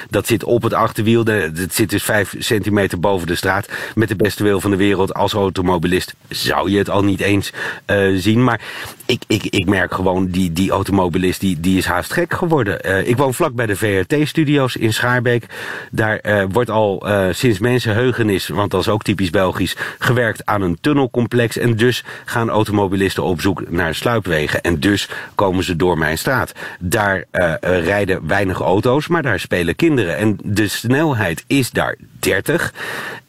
Dat 0.09 0.27
zit 0.27 0.43
op 0.43 0.63
het 0.63 0.73
achterwiel. 0.73 1.23
Dat 1.23 1.73
zit 1.73 1.89
dus 1.89 2.03
vijf 2.03 2.35
centimeter 2.39 2.99
boven 2.99 3.27
de 3.27 3.35
straat. 3.35 3.69
Met 3.95 4.07
de 4.07 4.15
beste 4.15 4.43
wil 4.43 4.61
van 4.61 4.71
de 4.71 4.77
wereld 4.77 5.13
als 5.13 5.33
automobilist 5.33 6.15
zou 6.29 6.71
je 6.71 6.77
het 6.77 6.89
al 6.89 7.03
niet 7.03 7.21
eens 7.21 7.51
uh, 7.87 8.19
zien. 8.19 8.43
Maar 8.43 8.61
ik, 9.07 9.23
ik, 9.27 9.43
ik 9.43 9.65
merk 9.65 9.93
gewoon, 9.93 10.27
die, 10.27 10.53
die 10.53 10.71
automobilist 10.71 11.39
die, 11.39 11.59
die 11.59 11.77
is 11.77 11.85
haast 11.85 12.13
gek 12.13 12.33
geworden. 12.33 12.79
Uh, 12.85 13.07
ik 13.07 13.17
woon 13.17 13.33
vlak 13.33 13.53
bij 13.53 13.65
de 13.65 13.75
VRT-studio's 13.75 14.75
in 14.75 14.93
Schaarbeek. 14.93 15.45
Daar 15.91 16.19
uh, 16.23 16.43
wordt 16.51 16.69
al 16.69 17.05
sinds 17.31 17.59
mensenheugenis, 17.59 18.47
want 18.47 18.71
dat 18.71 18.81
is 18.81 18.89
ook 18.89 19.03
typisch 19.03 19.29
Belgisch, 19.29 19.75
gewerkt 19.99 20.45
aan 20.45 20.61
een 20.61 20.77
tunnelcomplex. 20.81 21.57
En 21.57 21.75
dus 21.75 22.03
gaan 22.25 22.49
automobilisten 22.49 23.23
op 23.23 23.41
zoek 23.41 23.69
naar 23.69 23.95
sluipwegen. 23.95 24.61
En 24.61 24.79
dus 24.79 25.09
komen 25.35 25.63
ze 25.63 25.75
door 25.75 25.97
mijn 25.97 26.17
straat. 26.17 26.51
Daar 26.79 27.25
rijden 27.61 28.27
weinig 28.27 28.61
auto's, 28.61 29.07
maar 29.07 29.21
daar 29.21 29.39
spelen 29.39 29.75
kinderen. 29.75 30.17
En 30.17 30.37
de 30.43 30.67
snelheid 30.67 31.43
is 31.47 31.71
daar 31.71 31.95
30. 32.19 32.73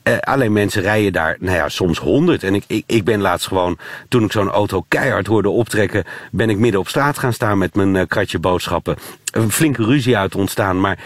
Uh, 0.08 0.18
alleen 0.18 0.52
mensen 0.52 0.82
rijden 0.82 1.12
daar, 1.12 1.36
nou 1.40 1.56
ja, 1.56 1.68
soms 1.68 1.98
100. 1.98 2.42
En 2.42 2.54
ik, 2.54 2.64
ik, 2.66 2.82
ik 2.86 3.04
ben 3.04 3.20
laatst 3.20 3.46
gewoon, 3.46 3.78
toen 4.08 4.24
ik 4.24 4.32
zo'n 4.32 4.50
auto 4.50 4.84
keihard 4.88 5.26
hoorde 5.26 5.48
optrekken, 5.48 6.04
ben 6.30 6.50
ik 6.50 6.58
midden 6.58 6.80
op 6.80 6.88
straat 6.88 7.18
gaan 7.18 7.32
staan 7.32 7.58
met 7.58 7.74
mijn 7.74 7.94
uh, 7.94 8.02
kratje 8.06 8.38
boodschappen. 8.38 8.96
Een 9.32 9.52
flinke 9.52 9.84
ruzie 9.84 10.16
uit 10.16 10.34
ontstaan. 10.34 10.80
Maar 10.80 10.98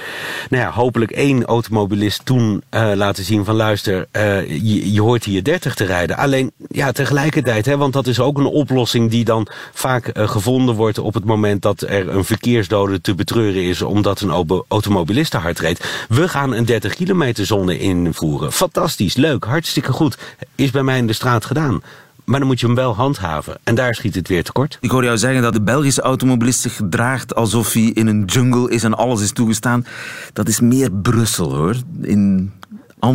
nou 0.51 0.63
ja, 0.63 0.71
hopelijk 0.71 1.11
één 1.11 1.45
automobilist 1.45 2.25
toen 2.25 2.63
uh, 2.71 2.93
laten 2.95 3.25
zien 3.25 3.45
van 3.45 3.55
luister, 3.55 4.07
uh, 4.17 4.49
je, 4.49 4.93
je 4.93 5.01
hoort 5.01 5.25
hier 5.25 5.45
30 5.45 5.75
te 5.75 5.85
rijden. 5.85 6.17
Alleen 6.17 6.53
ja, 6.69 6.93
tegelijkertijd, 6.93 7.67
hè, 7.67 7.77
want 7.77 7.93
dat 7.93 8.07
is 8.07 8.21
ook 8.21 8.39
een 8.39 8.47
oplossing 8.47 9.11
die 9.11 9.25
dan 9.25 9.47
vaak 9.73 10.17
uh, 10.17 10.29
gevonden 10.29 10.75
wordt 10.75 10.99
op 10.99 11.15
het 11.15 11.25
moment 11.25 11.63
dat 11.63 11.81
er 11.81 12.09
een 12.09 12.25
verkeersdode 12.25 13.01
te 13.01 13.15
betreuren 13.15 13.63
is 13.63 13.83
omdat 13.83 14.21
een 14.21 14.65
automobilist 14.69 15.31
te 15.31 15.37
hard 15.37 15.59
reed. 15.59 16.07
We 16.09 16.29
gaan 16.29 16.53
een 16.53 16.65
30 16.65 16.95
kilometer 16.95 17.47
zone 17.47 17.79
invoeren. 17.79 18.53
Fantastisch, 18.53 19.17
leuk, 19.17 19.45
hartstikke 19.45 19.93
goed. 19.93 20.19
Is 20.55 20.71
bij 20.71 20.83
mij 20.83 20.99
in 20.99 21.07
de 21.07 21.13
straat 21.13 21.45
gedaan. 21.45 21.83
Maar 22.25 22.39
dan 22.39 22.49
moet 22.49 22.61
je 22.61 22.67
hem 22.67 22.75
wel 22.75 22.95
handhaven. 22.95 23.59
En 23.65 23.75
daar 23.75 23.95
schiet 23.95 24.15
het 24.15 24.29
weer 24.29 24.45
tekort. 24.45 24.79
Ik 24.81 24.91
hoor 24.91 25.05
jou 25.05 25.19
zeggen 25.19 25.43
dat 25.43 25.53
de 25.53 25.63
Belgische 25.63 26.03
automobilist 26.03 26.61
zich 26.61 26.77
gedraagt 26.77 27.35
alsof 27.35 27.73
hij 27.73 27.83
in 27.83 28.07
een 28.07 28.25
jungle 28.25 28.71
is 28.71 28.83
en 28.83 28.95
alles 28.95 29.23
is 29.23 29.33
toegestaan. 29.33 29.87
Dat 30.33 30.49
is 30.49 30.61
meer 30.61 30.93
Brussel 30.93 31.57
hoor. 31.57 31.77
In 32.01 32.53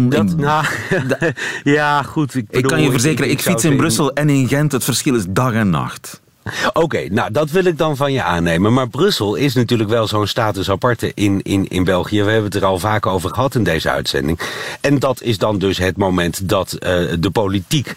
dat, 0.09 0.37
nou, 0.37 0.65
ja, 1.63 2.03
goed. 2.03 2.35
Ik, 2.35 2.45
bedoel, 2.45 2.61
ik 2.61 2.67
kan 2.67 2.81
je 2.81 2.91
verzekeren, 2.91 3.31
ik, 3.31 3.37
ik 3.37 3.45
fiets 3.45 3.63
in 3.63 3.77
Brussel 3.77 4.13
en 4.13 4.29
in 4.29 4.47
Gent. 4.47 4.71
Het 4.71 4.83
verschil 4.83 5.15
is 5.15 5.25
dag 5.29 5.53
en 5.53 5.69
nacht. 5.69 6.21
Oké, 6.73 7.07
nou 7.09 7.31
dat 7.31 7.49
wil 7.49 7.65
ik 7.65 7.77
dan 7.77 7.95
van 7.95 8.13
je 8.13 8.23
aannemen. 8.23 8.73
Maar 8.73 8.89
Brussel 8.89 9.35
is 9.35 9.53
natuurlijk 9.53 9.89
wel 9.89 10.07
zo'n 10.07 10.27
status 10.27 10.69
aparte 10.69 11.11
in, 11.13 11.41
in, 11.41 11.67
in 11.67 11.83
België. 11.83 12.23
We 12.23 12.31
hebben 12.31 12.51
het 12.51 12.55
er 12.55 12.65
al 12.65 12.79
vaak 12.79 13.05
over 13.05 13.29
gehad 13.29 13.55
in 13.55 13.63
deze 13.63 13.89
uitzending. 13.89 14.39
En 14.81 14.99
dat 14.99 15.21
is 15.21 15.37
dan 15.37 15.57
dus 15.57 15.77
het 15.77 15.97
moment 15.97 16.49
dat 16.49 16.73
uh, 16.73 16.79
de 17.19 17.29
politiek 17.31 17.93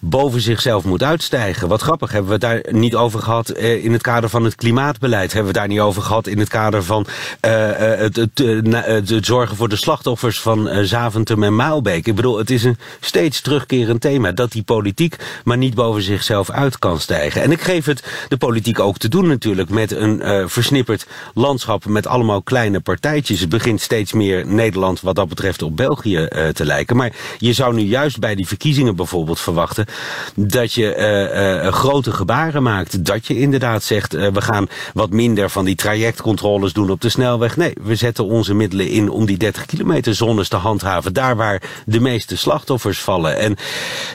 boven 0.00 0.40
zichzelf 0.40 0.84
moet 0.84 1.02
uitstijgen. 1.02 1.68
Wat 1.68 1.82
grappig, 1.82 2.12
hebben 2.12 2.30
we 2.30 2.38
daar 2.38 2.62
niet 2.70 2.94
over 2.94 3.20
gehad 3.20 3.50
in 3.50 3.92
het 3.92 4.02
kader 4.02 4.30
van 4.30 4.44
het 4.44 4.54
klimaatbeleid? 4.54 5.32
Hebben 5.32 5.52
we 5.52 5.58
daar 5.58 5.68
niet 5.68 5.80
over 5.80 6.02
gehad 6.02 6.26
in 6.26 6.38
het 6.38 6.48
kader 6.48 6.82
van 6.82 7.06
het, 7.40 8.16
het, 8.16 8.38
het, 8.38 9.26
zorgen 9.26 9.56
voor 9.56 9.68
de 9.68 9.76
slachtoffers 9.76 10.40
van 10.40 10.86
Zaventem 10.86 11.42
en 11.42 11.56
Maalbeek? 11.56 12.06
Ik 12.06 12.14
bedoel, 12.14 12.38
het 12.38 12.50
is 12.50 12.64
een 12.64 12.78
steeds 13.00 13.40
terugkerend 13.40 14.00
thema 14.00 14.32
dat 14.32 14.52
die 14.52 14.62
politiek 14.62 15.16
maar 15.44 15.56
niet 15.56 15.74
boven 15.74 16.02
zichzelf 16.02 16.50
uit 16.50 16.78
kan 16.78 17.00
stijgen. 17.00 17.42
En 17.42 17.52
ik 17.52 17.60
geef 17.60 17.86
het 17.88 18.02
de 18.28 18.36
politiek 18.36 18.80
ook 18.80 18.98
te 18.98 19.08
doen 19.08 19.26
natuurlijk. 19.26 19.70
Met 19.70 19.92
een 19.92 20.20
uh, 20.20 20.42
versnipperd 20.46 21.06
landschap 21.34 21.86
met 21.86 22.06
allemaal 22.06 22.42
kleine 22.42 22.80
partijtjes. 22.80 23.40
Het 23.40 23.48
begint 23.48 23.80
steeds 23.80 24.12
meer 24.12 24.46
Nederland 24.46 25.00
wat 25.00 25.14
dat 25.14 25.28
betreft 25.28 25.62
op 25.62 25.76
België 25.76 26.28
uh, 26.30 26.48
te 26.48 26.64
lijken. 26.64 26.96
Maar 26.96 27.12
je 27.38 27.52
zou 27.52 27.74
nu 27.74 27.82
juist 27.82 28.18
bij 28.18 28.34
die 28.34 28.46
verkiezingen 28.46 28.96
bijvoorbeeld 28.96 29.40
verwachten... 29.40 29.86
dat 30.34 30.72
je 30.72 31.62
uh, 31.64 31.72
grote 31.72 32.12
gebaren 32.12 32.62
maakt. 32.62 33.04
Dat 33.04 33.26
je 33.26 33.38
inderdaad 33.38 33.82
zegt, 33.82 34.12
we 34.12 34.40
gaan 34.40 34.68
wat 34.94 35.10
minder 35.10 35.50
van 35.50 35.64
die 35.64 35.74
trajectcontroles 35.74 36.72
doen 36.72 36.90
op 36.90 37.00
de 37.00 37.08
snelweg. 37.08 37.56
Nee, 37.56 37.72
we 37.82 37.94
zetten 37.94 38.24
onze 38.24 38.54
middelen 38.54 38.88
in 38.88 39.10
om 39.10 39.26
die 39.26 39.36
30 39.36 39.66
kilometer 39.66 40.14
zones 40.14 40.48
te 40.48 40.56
handhaven. 40.56 41.12
Daar 41.12 41.36
waar 41.36 41.62
de 41.86 42.00
meeste 42.00 42.36
slachtoffers 42.36 43.00
vallen. 43.00 43.38
En 43.38 43.56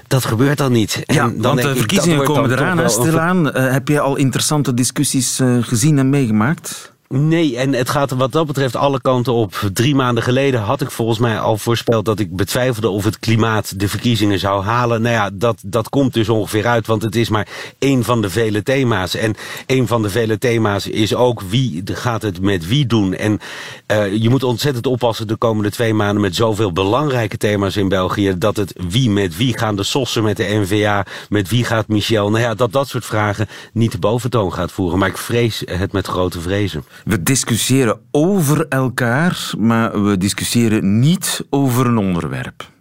dat 0.07 0.25
gebeurt 0.25 0.57
dan 0.57 0.71
niet. 0.71 1.03
En 1.05 1.15
ja, 1.15 1.27
dan 1.27 1.41
want 1.41 1.61
de 1.61 1.75
verkiezingen 1.75 2.23
komen 2.23 2.51
eraan, 2.51 2.89
stilaan. 2.89 3.55
Uh, 3.63 3.71
heb 3.71 3.87
je 3.87 3.99
al 3.99 4.15
interessante 4.15 4.73
discussies 4.73 5.39
uh, 5.39 5.63
gezien 5.63 5.97
en 5.97 6.09
meegemaakt? 6.09 6.92
Nee, 7.15 7.57
en 7.57 7.73
het 7.73 7.89
gaat 7.89 8.11
wat 8.11 8.31
dat 8.31 8.47
betreft 8.47 8.75
alle 8.75 9.01
kanten 9.01 9.33
op. 9.33 9.69
Drie 9.73 9.95
maanden 9.95 10.23
geleden 10.23 10.59
had 10.61 10.81
ik 10.81 10.91
volgens 10.91 11.19
mij 11.19 11.39
al 11.39 11.57
voorspeld 11.57 12.05
dat 12.05 12.19
ik 12.19 12.35
betwijfelde 12.35 12.89
of 12.89 13.03
het 13.03 13.19
klimaat 13.19 13.79
de 13.79 13.87
verkiezingen 13.87 14.39
zou 14.39 14.63
halen. 14.63 15.01
Nou 15.01 15.15
ja, 15.15 15.29
dat, 15.33 15.61
dat 15.65 15.89
komt 15.89 16.13
dus 16.13 16.29
ongeveer 16.29 16.67
uit, 16.67 16.87
want 16.87 17.01
het 17.01 17.15
is 17.15 17.29
maar 17.29 17.47
één 17.79 18.03
van 18.03 18.21
de 18.21 18.29
vele 18.29 18.63
thema's. 18.63 19.15
En 19.15 19.35
één 19.65 19.87
van 19.87 20.01
de 20.01 20.09
vele 20.09 20.37
thema's 20.37 20.87
is 20.87 21.15
ook 21.15 21.41
wie 21.41 21.81
gaat 21.85 22.21
het 22.21 22.41
met 22.41 22.67
wie 22.67 22.85
doen. 22.85 23.13
En 23.13 23.39
uh, 23.91 24.13
je 24.15 24.29
moet 24.29 24.43
ontzettend 24.43 24.87
oppassen 24.87 25.27
de 25.27 25.35
komende 25.35 25.71
twee 25.71 25.93
maanden 25.93 26.21
met 26.21 26.35
zoveel 26.35 26.71
belangrijke 26.71 27.37
thema's 27.37 27.75
in 27.75 27.89
België. 27.89 28.37
Dat 28.37 28.57
het 28.57 28.73
wie 28.89 29.09
met 29.09 29.37
wie 29.37 29.57
gaan 29.57 29.75
de 29.75 29.83
sossen 29.83 30.23
met 30.23 30.37
de 30.37 30.47
NVA, 30.63 31.05
met 31.29 31.49
wie 31.49 31.63
gaat 31.63 31.87
Michel. 31.87 32.29
Nou 32.29 32.43
ja, 32.43 32.53
dat 32.53 32.71
dat 32.71 32.87
soort 32.87 33.05
vragen 33.05 33.47
niet 33.73 33.91
de 33.91 33.99
boventoon 33.99 34.53
gaat 34.53 34.71
voeren. 34.71 34.99
Maar 34.99 35.09
ik 35.09 35.17
vrees 35.17 35.61
het 35.65 35.91
met 35.91 36.07
grote 36.07 36.41
vrezen. 36.41 36.83
We 37.03 37.23
discussiëren 37.23 37.99
over 38.11 38.67
elkaar, 38.67 39.51
maar 39.57 40.03
we 40.03 40.17
discussiëren 40.17 40.99
niet 40.99 41.45
over 41.49 41.85
een 41.85 41.97
onderwerp. 41.97 42.71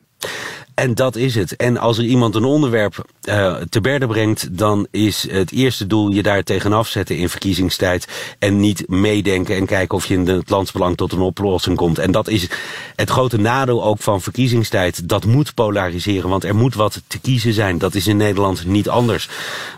En 0.75 0.95
dat 0.95 1.17
is 1.17 1.35
het. 1.35 1.57
En 1.57 1.76
als 1.76 1.99
er 1.99 2.05
iemand 2.05 2.35
een 2.35 2.45
onderwerp 2.45 3.07
uh, 3.29 3.57
te 3.57 3.81
berden 3.81 4.09
brengt, 4.09 4.59
dan 4.59 4.87
is 4.91 5.26
het 5.31 5.52
eerste 5.52 5.87
doel 5.87 6.11
je 6.11 6.23
daar 6.23 6.43
tegenaf 6.43 6.88
zetten 6.88 7.17
in 7.17 7.29
verkiezingstijd. 7.29 8.09
En 8.38 8.61
niet 8.61 8.88
meedenken 8.88 9.57
en 9.57 9.67
kijken 9.67 9.97
of 9.97 10.07
je 10.07 10.14
in 10.14 10.29
het 10.29 10.50
landsbelang 10.50 10.97
tot 10.97 11.12
een 11.12 11.21
oplossing 11.21 11.76
komt. 11.76 11.99
En 11.99 12.12
dat 12.12 12.29
is 12.29 12.49
het 12.97 13.11
grote 13.11 13.38
nadeel 13.38 13.85
ook 13.85 13.99
van 13.99 14.21
verkiezingstijd. 14.21 15.09
Dat 15.09 15.25
moet 15.25 15.55
polariseren, 15.55 16.29
want 16.29 16.45
er 16.45 16.55
moet 16.55 16.75
wat 16.75 17.02
te 17.07 17.19
kiezen 17.19 17.52
zijn. 17.52 17.79
Dat 17.79 17.95
is 17.95 18.07
in 18.07 18.17
Nederland 18.17 18.67
niet 18.67 18.88
anders. 18.88 19.29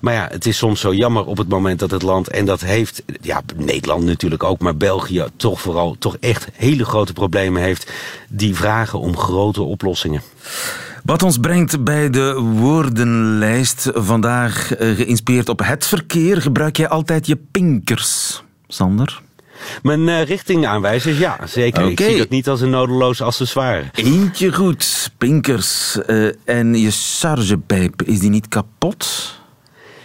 Maar 0.00 0.14
ja, 0.14 0.28
het 0.30 0.46
is 0.46 0.56
soms 0.56 0.80
zo 0.80 0.94
jammer 0.94 1.24
op 1.24 1.38
het 1.38 1.48
moment 1.48 1.78
dat 1.78 1.90
het 1.90 2.02
land, 2.02 2.28
en 2.28 2.44
dat 2.44 2.60
heeft, 2.60 3.02
ja, 3.20 3.42
Nederland 3.56 4.04
natuurlijk 4.04 4.42
ook, 4.42 4.60
maar 4.60 4.76
België 4.76 5.24
toch 5.36 5.60
vooral, 5.60 5.96
toch 5.98 6.16
echt 6.20 6.48
hele 6.52 6.84
grote 6.84 7.12
problemen 7.12 7.62
heeft. 7.62 7.92
Die 8.28 8.54
vragen 8.54 8.98
om 8.98 9.16
grote 9.16 9.62
oplossingen. 9.62 10.22
Wat 11.04 11.22
ons 11.22 11.38
brengt 11.38 11.84
bij 11.84 12.10
de 12.10 12.34
woordenlijst. 12.34 13.90
Vandaag 13.94 14.74
eh, 14.74 14.96
geïnspireerd 14.96 15.48
op 15.48 15.60
het 15.64 15.86
verkeer. 15.86 16.42
Gebruik 16.42 16.76
jij 16.76 16.88
altijd 16.88 17.26
je 17.26 17.36
pinkers, 17.50 18.42
Sander? 18.68 19.22
Mijn 19.82 20.00
uh, 20.00 20.24
richtingaanwijzers, 20.24 21.18
ja, 21.18 21.38
zeker. 21.46 21.80
Okay. 21.80 21.92
Ik 21.92 22.00
zie 22.00 22.18
dat 22.18 22.28
niet 22.28 22.48
als 22.48 22.60
een 22.60 22.70
nodeloos 22.70 23.20
accessoire. 23.20 23.84
Eentje 23.94 24.52
goed, 24.52 25.10
pinkers. 25.18 25.98
Uh, 26.06 26.32
en 26.44 26.74
je 26.74 26.90
chargepijp, 26.90 28.02
is 28.02 28.18
die 28.18 28.30
niet 28.30 28.48
kapot? 28.48 29.34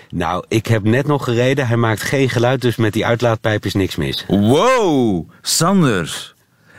Nou, 0.10 0.46
ik 0.48 0.66
heb 0.66 0.84
net 0.84 1.08
nog 1.08 1.24
gereden. 1.24 1.68
Hij 1.68 1.78
maakt 1.78 2.02
geen 2.02 2.30
geluid, 2.30 2.62
dus 2.62 2.76
met 2.76 2.94
die 2.94 3.06
uitlaatpijp 3.06 3.66
is 3.66 3.74
niks 3.74 3.96
mis. 3.96 4.26
Wow, 4.28 5.30
Sander. 5.42 6.34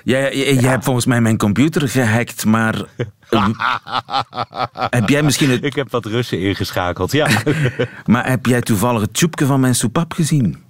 Jij, 0.05 0.37
jij, 0.37 0.55
jij 0.55 0.71
hebt 0.71 0.85
volgens 0.85 1.07
mij 1.07 1.21
mijn 1.21 1.37
computer 1.37 1.89
gehackt, 1.89 2.45
maar... 2.45 2.85
heb 4.99 5.09
jij 5.09 5.23
misschien 5.23 5.51
het... 5.51 5.65
Ik 5.65 5.75
heb 5.75 5.91
wat 5.91 6.07
Russen 6.07 6.41
ingeschakeld, 6.41 7.13
ja. 7.13 7.29
maar 8.07 8.29
heb 8.29 8.47
jij 8.47 8.61
toevallig 8.61 9.01
het 9.01 9.15
tjoepje 9.15 9.47
van 9.47 9.61
mijn 9.61 9.75
soepap 9.75 10.13
gezien? 10.13 10.69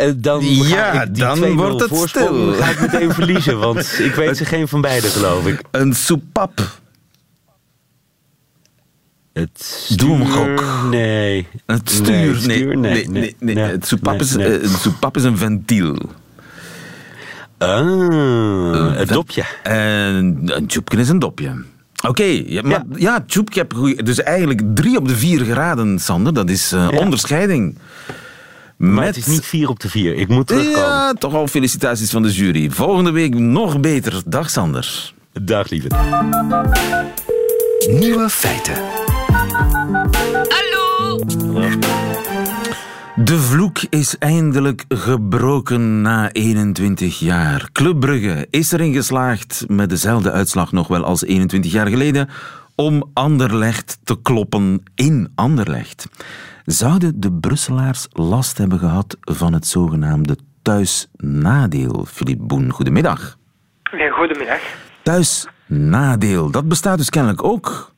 Uh, 0.00 0.12
dan 0.16 0.44
ja, 0.44 1.06
dan 1.06 1.52
wordt 1.52 1.80
het 1.80 2.08
stil. 2.08 2.52
ga 2.52 2.70
ik 2.70 2.80
meteen 2.80 3.12
verliezen, 3.12 3.58
want 3.58 3.98
ik 4.08 4.14
weet 4.14 4.36
ze 4.36 4.44
geen 4.44 4.68
van 4.68 4.80
beide, 4.80 5.08
geloof 5.08 5.46
ik. 5.46 5.62
Een 5.70 5.94
soepap. 5.94 6.82
Het 9.32 9.62
stuur, 9.62 10.58
Nee. 10.90 11.46
Het 11.66 11.90
stuur, 11.90 12.46
nee. 12.46 12.66
nee, 12.66 13.08
nee, 13.08 13.36
nee, 13.38 13.56
Het 13.56 13.86
soepap 13.86 14.20
is, 14.20 14.36
uh, 14.36 14.66
soepap 14.78 15.16
is 15.16 15.24
een 15.24 15.36
ventiel. 15.38 15.96
Ah, 17.64 18.98
een 18.98 19.06
dopje. 19.06 19.44
En 19.62 20.40
een 20.44 20.66
tjoepje 20.66 20.98
is 20.98 21.08
een 21.08 21.18
dopje. 21.18 21.48
Oké, 21.48 22.08
okay, 22.08 22.44
ja, 22.46 22.62
maar 22.62 22.84
ja, 22.94 23.24
tjoepje 23.26 23.60
heb 23.60 23.74
goeie, 23.74 24.02
Dus 24.02 24.22
eigenlijk 24.22 24.62
drie 24.74 24.96
op 24.96 25.08
de 25.08 25.16
vier 25.16 25.40
geraden, 25.40 25.98
Sander. 25.98 26.34
Dat 26.34 26.50
is 26.50 26.72
uh, 26.72 26.88
ja. 26.90 26.98
onderscheiding. 26.98 27.78
Maar 28.76 29.04
het 29.04 29.16
is 29.16 29.26
niet 29.26 29.44
vier 29.44 29.68
op 29.68 29.80
de 29.80 29.88
vier. 29.88 30.14
Ik 30.14 30.28
moet 30.28 30.46
terugkomen. 30.46 30.80
Ja, 30.80 31.12
toch 31.12 31.34
al 31.34 31.46
felicitaties 31.46 32.10
van 32.10 32.22
de 32.22 32.32
jury. 32.32 32.70
Volgende 32.70 33.10
week 33.10 33.34
nog 33.34 33.80
beter. 33.80 34.22
Dag 34.26 34.50
Sander. 34.50 35.12
Dag 35.42 35.70
lieve. 35.70 35.88
Nieuwe 37.88 38.28
feiten. 38.28 39.03
De 43.24 43.38
vloek 43.38 43.78
is 43.90 44.18
eindelijk 44.18 44.84
gebroken 44.88 46.02
na 46.02 46.32
21 46.32 47.18
jaar. 47.18 47.68
Club 47.72 48.00
Brugge 48.00 48.46
is 48.50 48.72
erin 48.72 48.92
geslaagd, 48.92 49.64
met 49.68 49.88
dezelfde 49.88 50.32
uitslag 50.32 50.72
nog 50.72 50.88
wel 50.88 51.04
als 51.04 51.24
21 51.24 51.72
jaar 51.72 51.86
geleden, 51.86 52.28
om 52.74 53.10
Anderlecht 53.12 53.98
te 54.04 54.20
kloppen 54.22 54.82
in 54.94 55.32
Anderlecht. 55.34 56.08
Zouden 56.64 57.20
de 57.20 57.32
Brusselaars 57.32 58.06
last 58.12 58.58
hebben 58.58 58.78
gehad 58.78 59.16
van 59.20 59.52
het 59.52 59.66
zogenaamde 59.66 60.36
thuisnadeel? 60.62 62.04
Filip 62.08 62.38
Boen, 62.40 62.70
goedemiddag. 62.70 63.36
Goedemiddag. 64.10 64.60
Thuisnadeel, 65.02 66.50
dat 66.50 66.68
bestaat 66.68 66.98
dus 66.98 67.10
kennelijk 67.10 67.44
ook 67.44 67.93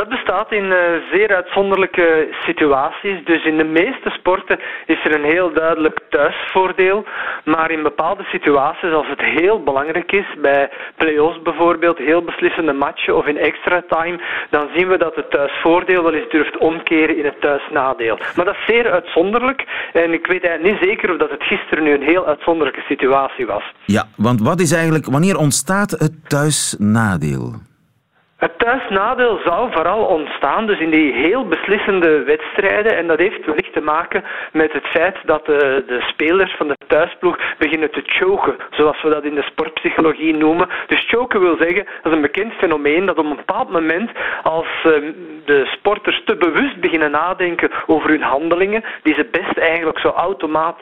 Dat 0.00 0.08
bestaat 0.08 0.52
in 0.52 0.64
uh, 0.64 0.78
zeer 1.12 1.34
uitzonderlijke 1.34 2.28
situaties. 2.46 3.24
Dus 3.24 3.44
in 3.44 3.56
de 3.56 3.64
meeste 3.64 4.10
sporten 4.10 4.58
is 4.86 5.04
er 5.04 5.14
een 5.14 5.30
heel 5.30 5.52
duidelijk 5.52 6.00
thuisvoordeel. 6.10 7.04
Maar 7.44 7.70
in 7.70 7.82
bepaalde 7.82 8.24
situaties, 8.24 8.92
als 8.92 9.08
het 9.08 9.20
heel 9.20 9.62
belangrijk 9.62 10.12
is, 10.12 10.26
bij 10.42 10.70
play-offs 10.96 11.42
bijvoorbeeld, 11.42 11.98
heel 11.98 12.22
beslissende 12.22 12.72
matchen 12.72 13.16
of 13.16 13.26
in 13.26 13.38
extra 13.38 13.82
time, 13.88 14.20
dan 14.50 14.68
zien 14.74 14.88
we 14.88 14.98
dat 14.98 15.14
het 15.14 15.30
thuisvoordeel 15.30 16.02
wel 16.02 16.14
eens 16.14 16.30
durft 16.30 16.58
omkeren 16.58 17.16
in 17.16 17.24
het 17.24 17.40
thuisnadeel. 17.40 18.18
Maar 18.36 18.44
dat 18.44 18.54
is 18.54 18.66
zeer 18.66 18.90
uitzonderlijk. 18.90 19.64
En 19.92 20.12
ik 20.12 20.26
weet 20.26 20.44
eigenlijk 20.44 20.80
niet 20.80 20.90
zeker 20.90 21.10
of 21.10 21.18
dat 21.18 21.30
het 21.30 21.42
gisteren 21.42 21.84
nu 21.84 21.92
een 21.94 22.10
heel 22.12 22.26
uitzonderlijke 22.26 22.84
situatie 22.88 23.46
was. 23.46 23.72
Ja, 23.84 24.04
want 24.16 24.40
wat 24.40 24.60
is 24.60 24.72
eigenlijk, 24.72 25.06
wanneer 25.06 25.36
ontstaat 25.36 25.90
het 25.90 26.28
thuisnadeel? 26.28 27.68
Het 28.40 28.58
thuisnadeel 28.58 29.40
zou 29.44 29.72
vooral 29.72 30.04
ontstaan 30.04 30.66
dus 30.66 30.78
in 30.78 30.90
die 30.90 31.12
heel 31.12 31.48
beslissende 31.48 32.22
wedstrijden. 32.22 32.96
En 32.96 33.06
dat 33.06 33.18
heeft 33.18 33.46
wellicht 33.46 33.72
te 33.72 33.80
maken 33.80 34.24
met 34.52 34.72
het 34.72 34.86
feit 34.86 35.16
dat 35.24 35.46
de, 35.46 35.84
de 35.86 36.00
spelers 36.00 36.54
van 36.56 36.68
de 36.68 36.76
thuisploeg 36.86 37.38
beginnen 37.58 37.90
te 37.90 38.02
choken, 38.04 38.56
zoals 38.70 39.02
we 39.02 39.08
dat 39.08 39.24
in 39.24 39.34
de 39.34 39.42
sportpsychologie 39.42 40.34
noemen. 40.34 40.68
Dus 40.86 41.08
choken 41.08 41.40
wil 41.40 41.56
zeggen, 41.58 41.84
dat 41.84 42.12
is 42.12 42.12
een 42.12 42.30
bekend 42.30 42.52
fenomeen, 42.52 43.06
dat 43.06 43.18
op 43.18 43.24
een 43.24 43.36
bepaald 43.36 43.70
moment 43.70 44.10
als 44.42 44.68
ehm, 44.84 45.12
de 45.44 45.66
sporters 45.76 46.22
te 46.24 46.36
bewust 46.36 46.80
beginnen 46.80 47.10
nadenken 47.10 47.70
over 47.86 48.10
hun 48.10 48.22
handelingen, 48.22 48.84
die 49.02 49.14
ze 49.14 49.28
best 49.30 49.58
eigenlijk 49.58 49.98
zo 49.98 50.08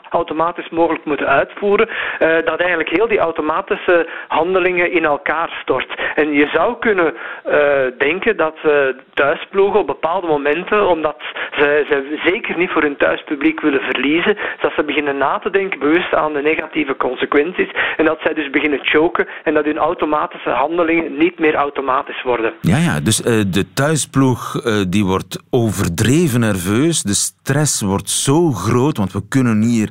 automatisch 0.09 0.69
mogelijk 0.69 1.05
moeten 1.05 1.27
uitvoeren, 1.27 1.87
uh, 1.89 2.35
dat 2.45 2.59
eigenlijk 2.59 2.89
heel 2.89 3.07
die 3.07 3.19
automatische 3.19 4.07
handelingen 4.27 4.91
in 4.91 5.05
elkaar 5.05 5.57
stort. 5.61 6.01
En 6.15 6.33
je 6.33 6.49
zou 6.53 6.75
kunnen 6.79 7.13
uh, 7.13 7.53
denken 7.97 8.37
dat 8.37 8.55
uh, 8.65 8.71
thuisploegen 9.13 9.79
op 9.79 9.87
bepaalde 9.87 10.27
momenten, 10.27 10.87
omdat 10.87 11.15
ze, 11.51 11.85
ze 11.89 12.19
zeker 12.23 12.57
niet 12.57 12.69
voor 12.69 12.81
hun 12.81 12.97
thuispubliek 12.97 13.59
willen 13.61 13.81
verliezen, 13.81 14.37
dat 14.61 14.71
ze 14.75 14.83
beginnen 14.83 15.17
na 15.17 15.39
te 15.39 15.49
denken 15.49 15.79
bewust 15.79 16.13
aan 16.13 16.33
de 16.33 16.41
negatieve 16.41 16.95
consequenties 16.95 17.71
en 17.97 18.05
dat 18.05 18.19
zij 18.23 18.33
dus 18.33 18.49
beginnen 18.49 18.79
choken 18.81 19.27
en 19.43 19.53
dat 19.53 19.65
hun 19.65 19.77
automatische 19.77 20.49
handelingen 20.49 21.17
niet 21.17 21.39
meer 21.39 21.55
automatisch 21.55 22.21
worden. 22.21 22.53
Ja, 22.61 22.77
ja 22.77 22.99
dus 22.99 23.17
de 23.47 23.73
thuisploeg 23.73 24.48
die 24.89 25.05
wordt 25.05 25.39
overdreven 25.49 26.39
nerveus, 26.39 27.01
de 27.01 27.13
stress 27.13 27.81
wordt 27.81 28.09
zo 28.09 28.51
groot, 28.51 28.97
want 28.97 29.11
we 29.11 29.23
kunnen 29.27 29.61
hier 29.61 29.89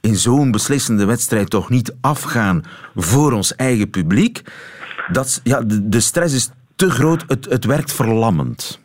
in 0.00 0.14
zo'n 0.14 0.50
beslissende 0.50 1.04
wedstrijd 1.04 1.50
toch 1.50 1.70
niet 1.70 1.94
afgaan 2.00 2.62
voor 2.94 3.32
ons 3.32 3.54
eigen 3.54 3.90
publiek. 3.90 4.42
Dat, 5.08 5.40
ja, 5.44 5.60
de, 5.60 5.88
de 5.88 6.00
stress 6.00 6.34
is 6.34 6.50
te 6.76 6.90
groot, 6.90 7.24
het, 7.26 7.44
het 7.44 7.64
werkt 7.64 7.92
verlammend. 7.92 8.80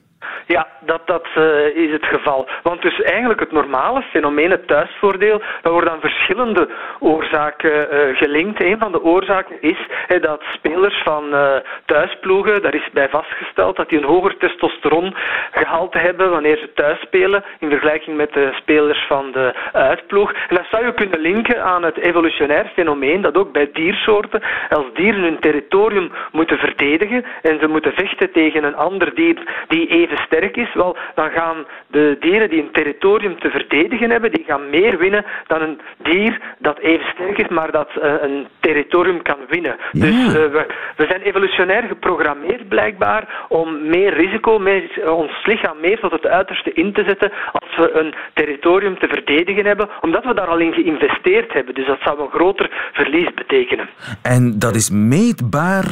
Ja, 0.47 0.67
dat, 0.85 1.01
dat 1.05 1.27
uh, 1.37 1.65
is 1.75 1.91
het 1.91 2.05
geval. 2.05 2.47
Want 2.63 2.81
dus 2.81 3.01
eigenlijk 3.01 3.39
het 3.39 3.51
normale 3.51 4.01
fenomeen, 4.01 4.51
het 4.51 4.67
thuisvoordeel, 4.67 5.41
dat 5.61 5.71
wordt 5.71 5.89
aan 5.89 5.99
verschillende 5.99 6.69
oorzaken 6.99 7.71
uh, 7.71 8.17
gelinkt. 8.17 8.63
Een 8.63 8.79
van 8.79 8.91
de 8.91 9.03
oorzaken 9.03 9.61
is 9.61 9.77
dat 10.21 10.41
spelers 10.53 11.01
van 11.03 11.25
uh, 11.33 11.55
thuisploegen, 11.85 12.61
daar 12.61 12.75
is 12.75 12.89
bij 12.93 13.09
vastgesteld 13.09 13.75
dat 13.75 13.89
die 13.89 13.97
een 13.97 14.03
hoger 14.03 14.37
testosterongehalte 14.37 15.97
hebben 15.97 16.29
wanneer 16.29 16.57
ze 16.57 16.73
thuis 16.73 16.99
spelen 16.99 17.43
in 17.59 17.69
vergelijking 17.69 18.17
met 18.17 18.33
de 18.33 18.49
spelers 18.53 19.05
van 19.07 19.31
de 19.31 19.53
uitploeg. 19.71 20.31
En 20.31 20.55
dat 20.55 20.65
zou 20.69 20.85
je 20.85 20.93
kunnen 20.93 21.19
linken 21.19 21.63
aan 21.63 21.83
het 21.83 21.97
evolutionair 21.97 22.71
fenomeen 22.73 23.21
dat 23.21 23.37
ook 23.37 23.51
bij 23.51 23.69
diersoorten, 23.73 24.41
als 24.69 24.85
dieren 24.93 25.21
hun 25.21 25.39
territorium 25.39 26.11
moeten 26.31 26.57
verdedigen 26.57 27.25
en 27.41 27.59
ze 27.59 27.67
moeten 27.67 27.93
vechten 27.93 28.31
tegen 28.31 28.63
een 28.63 28.75
ander 28.75 29.15
dier 29.15 29.65
die 29.67 29.87
even 29.87 30.17
sterk 30.17 30.57
is, 30.57 30.70
wel, 30.73 30.97
dan 31.15 31.29
gaan 31.29 31.65
de 31.87 32.17
dieren 32.19 32.49
die 32.49 32.61
een 32.61 32.71
territorium 32.71 33.39
te 33.39 33.49
verdedigen 33.49 34.09
hebben, 34.09 34.31
die 34.31 34.43
gaan 34.47 34.69
meer 34.69 34.97
winnen 34.97 35.25
dan 35.47 35.61
een 35.61 35.79
dier 35.97 36.41
dat 36.57 36.79
even 36.79 37.05
sterk 37.13 37.37
is, 37.37 37.47
maar 37.47 37.71
dat 37.71 37.89
uh, 37.97 38.13
een 38.21 38.47
territorium 38.59 39.21
kan 39.21 39.37
winnen. 39.47 39.75
Ja. 39.91 40.05
Dus 40.05 40.25
uh, 40.25 40.31
we, 40.33 40.65
we, 40.95 41.05
zijn 41.09 41.21
evolutionair 41.21 41.83
geprogrammeerd 41.83 42.67
blijkbaar 42.67 43.45
om 43.47 43.87
meer 43.87 44.13
risico, 44.13 44.59
meer, 44.59 44.97
uh, 44.97 45.17
ons 45.17 45.45
lichaam 45.45 45.79
meer 45.81 45.99
tot 45.99 46.11
het 46.11 46.27
uiterste 46.27 46.73
in 46.73 46.93
te 46.93 47.03
zetten 47.03 47.31
als 47.51 47.75
we 47.75 47.91
een 47.99 48.13
territorium 48.33 48.99
te 48.99 49.07
verdedigen 49.07 49.65
hebben, 49.65 49.89
omdat 50.01 50.23
we 50.23 50.33
daar 50.33 50.47
al 50.47 50.59
in 50.59 50.73
geïnvesteerd 50.73 51.53
hebben. 51.53 51.75
Dus 51.75 51.87
dat 51.87 51.99
zou 52.03 52.21
een 52.21 52.29
groter 52.29 52.89
verlies 52.93 53.33
betekenen. 53.33 53.89
En 54.21 54.59
dat 54.59 54.75
is 54.75 54.89
meetbaar 54.89 55.85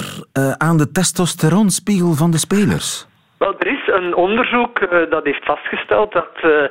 aan 0.57 0.77
de 0.77 0.91
testosteronspiegel 0.91 2.13
van 2.13 2.31
de 2.31 2.37
spelers? 2.37 3.07
Wel, 3.37 3.55
er 3.59 3.67
is 3.67 3.78
een 3.93 4.15
onderzoek 4.15 4.79
uh, 4.79 5.09
dat 5.09 5.23
heeft 5.23 5.45
vastgesteld 5.45 6.11
dat 6.11 6.29
uh, 6.43 6.51
uh, 6.51 6.67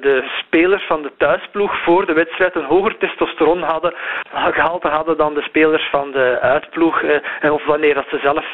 de 0.00 0.30
spelers 0.38 0.86
van 0.86 1.02
de 1.02 1.12
thuisploeg 1.18 1.82
voor 1.84 2.06
de 2.06 2.12
wedstrijd 2.12 2.54
een 2.54 2.64
hoger 2.64 2.96
testosteron 2.98 3.62
hadden, 3.62 3.94
gehalte 4.32 4.88
hadden 4.88 5.16
dan 5.16 5.34
de 5.34 5.42
spelers 5.42 5.88
van 5.90 6.10
de 6.10 6.38
uitploeg, 6.40 7.02
of 7.50 7.64
wanneer 7.64 7.94
dat 7.94 8.06
ze 8.10 8.18
zelf 8.22 8.44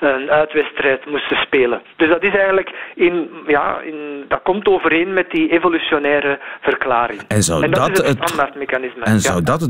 een 0.00 0.30
uitwedstrijd 0.30 1.06
moesten 1.10 1.36
spelen. 1.36 1.82
Dus 1.96 2.08
dat 2.08 2.22
is 2.22 2.34
eigenlijk 2.34 2.70
in, 2.94 3.30
ja, 3.46 3.80
in, 3.80 4.24
dat 4.28 4.42
komt 4.42 4.68
overeen 4.68 5.12
met 5.12 5.30
die 5.30 5.52
evolutionaire 5.52 6.38
verklaring. 6.60 7.20
En, 7.28 7.42
zou 7.42 7.62
en 7.62 7.70
dat, 7.70 7.86
dat 7.94 8.04
is 8.04 8.08
het 8.08 8.18
standaardmechanisme. 8.22 9.04
En 9.04 9.20
zou 9.20 9.42
dat 9.42 9.68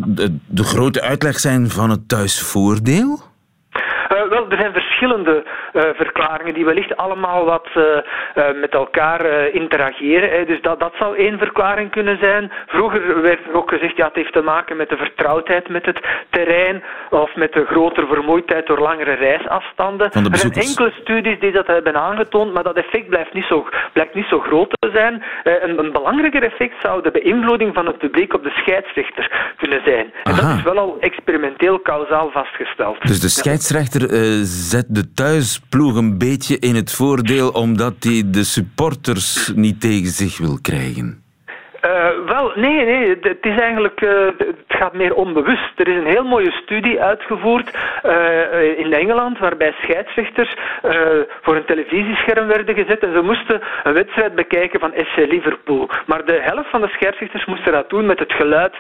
de 0.49 0.65
grote 0.65 1.01
uitleg 1.01 1.39
zijn 1.39 1.69
van 1.71 1.91
het 1.91 2.09
thuisvoordeel? 2.09 3.28
Er 4.49 4.57
zijn 4.57 4.73
verschillende 4.73 5.45
uh, 5.73 5.83
verklaringen 5.95 6.55
die 6.55 6.65
wellicht 6.65 6.97
allemaal 6.97 7.45
wat 7.45 7.67
uh, 7.77 7.85
met 8.61 8.73
elkaar 8.73 9.27
interageren. 9.53 10.31
Hè. 10.31 10.45
Dus 10.45 10.61
dat, 10.61 10.81
dat 10.81 10.95
zou 10.99 11.17
één 11.17 11.39
verklaring 11.39 11.91
kunnen 11.91 12.19
zijn. 12.19 12.53
Vroeger 12.67 13.23
werd 13.23 13.47
er 13.47 13.55
ook 13.55 13.69
gezegd, 13.69 13.97
ja, 13.97 14.07
het 14.07 14.15
heeft 14.15 14.33
te 14.33 14.43
maken 14.43 14.77
met 14.77 14.89
de 14.89 14.97
vertrouwdheid 14.97 15.69
met 15.69 15.87
het 15.87 16.01
terrein 16.31 16.83
of 17.11 17.37
met 17.37 17.53
de 17.53 17.65
grotere 17.65 18.07
vermoeidheid 18.07 18.67
door 18.67 18.79
langere 18.79 19.15
reisafstanden. 19.15 20.11
er 20.13 20.37
zijn 20.37 20.53
enkele 20.53 20.93
studies 21.01 21.41
die 21.41 21.53
dat 21.53 21.67
hebben 21.67 21.95
aangetoond, 21.97 22.53
maar 22.53 22.63
dat 22.63 22.77
effect 22.77 23.09
blijft 23.09 23.33
niet 23.33 23.45
zo, 23.45 23.69
blijkt 23.93 24.15
niet 24.15 24.29
zo 24.29 24.41
groot 24.41 24.71
te 24.71 24.91
zijn. 24.93 25.23
Een, 25.45 25.79
een, 25.79 25.93
belangrijker 25.93 26.43
effect 26.43 26.75
zou 26.83 27.03
de 27.03 27.11
beïnvloeding 27.11 27.75
van 27.75 27.87
het 27.87 27.99
publiek 27.99 28.35
op 28.35 28.43
de 28.43 28.51
scheidsrechter 28.51 29.55
kunnen 29.57 29.81
zijn. 29.85 30.13
En 30.23 30.33
Aha. 30.33 30.49
dat 30.49 30.57
is 30.57 30.63
wel 30.63 30.79
al 30.79 30.97
experimenteel 31.01 31.79
kausaal 31.79 32.31
vastgesteld. 32.31 33.07
Dus 33.07 33.21
de 33.21 33.29
scheidsrechter 33.29 34.03
uh, 34.03 34.38
zet 34.47 34.87
de 34.89 35.13
thuisploeg 35.13 35.95
een 35.95 36.19
beetje 36.19 36.59
in 36.59 36.75
het 36.75 36.93
voordeel 36.93 37.49
omdat 37.51 37.95
hij 38.01 38.31
de 38.31 38.45
supporters 38.45 39.53
niet 39.55 39.81
tegen 39.81 40.13
zich 40.13 40.39
wil 40.39 40.59
krijgen? 40.61 41.23
Uh, 41.85 42.09
wel, 42.27 42.53
nee, 42.55 42.85
nee. 42.85 43.09
Het 43.21 43.47
is 43.47 43.61
eigenlijk, 43.61 44.01
uh, 44.01 44.27
het 44.39 44.65
gaat 44.69 44.93
meer 44.93 45.15
onbewust. 45.15 45.73
Er 45.77 45.89
is 45.89 45.97
een 45.97 46.07
heel 46.07 46.25
mooie 46.25 46.53
studie 46.53 47.03
uitgevoerd 47.03 47.77
uh, 48.05 48.79
in 48.79 48.93
Engeland, 48.93 49.39
waarbij 49.39 49.75
scheidsrechters 49.83 50.55
voor 51.43 51.57
een 51.57 51.65
televisiescherm 51.65 52.47
werden 52.47 52.75
gezet 52.75 53.03
en 53.03 53.13
ze 53.13 53.23
moesten 53.23 53.61
een 53.83 53.93
wedstrijd 53.93 54.35
bekijken 54.35 54.81
van 54.81 54.93
SC 54.97 55.17
Liverpool. 55.17 55.89
Maar 56.07 56.25
de 56.25 56.39
helft 56.43 56.71
van 56.71 56.81
de 56.81 56.89
scheidsrechters 56.89 57.45
moesten 57.45 57.73
dat 57.73 57.91
doen 57.91 58.07
met 58.07 58.19
het 58.19 58.33
geluid 58.33 58.75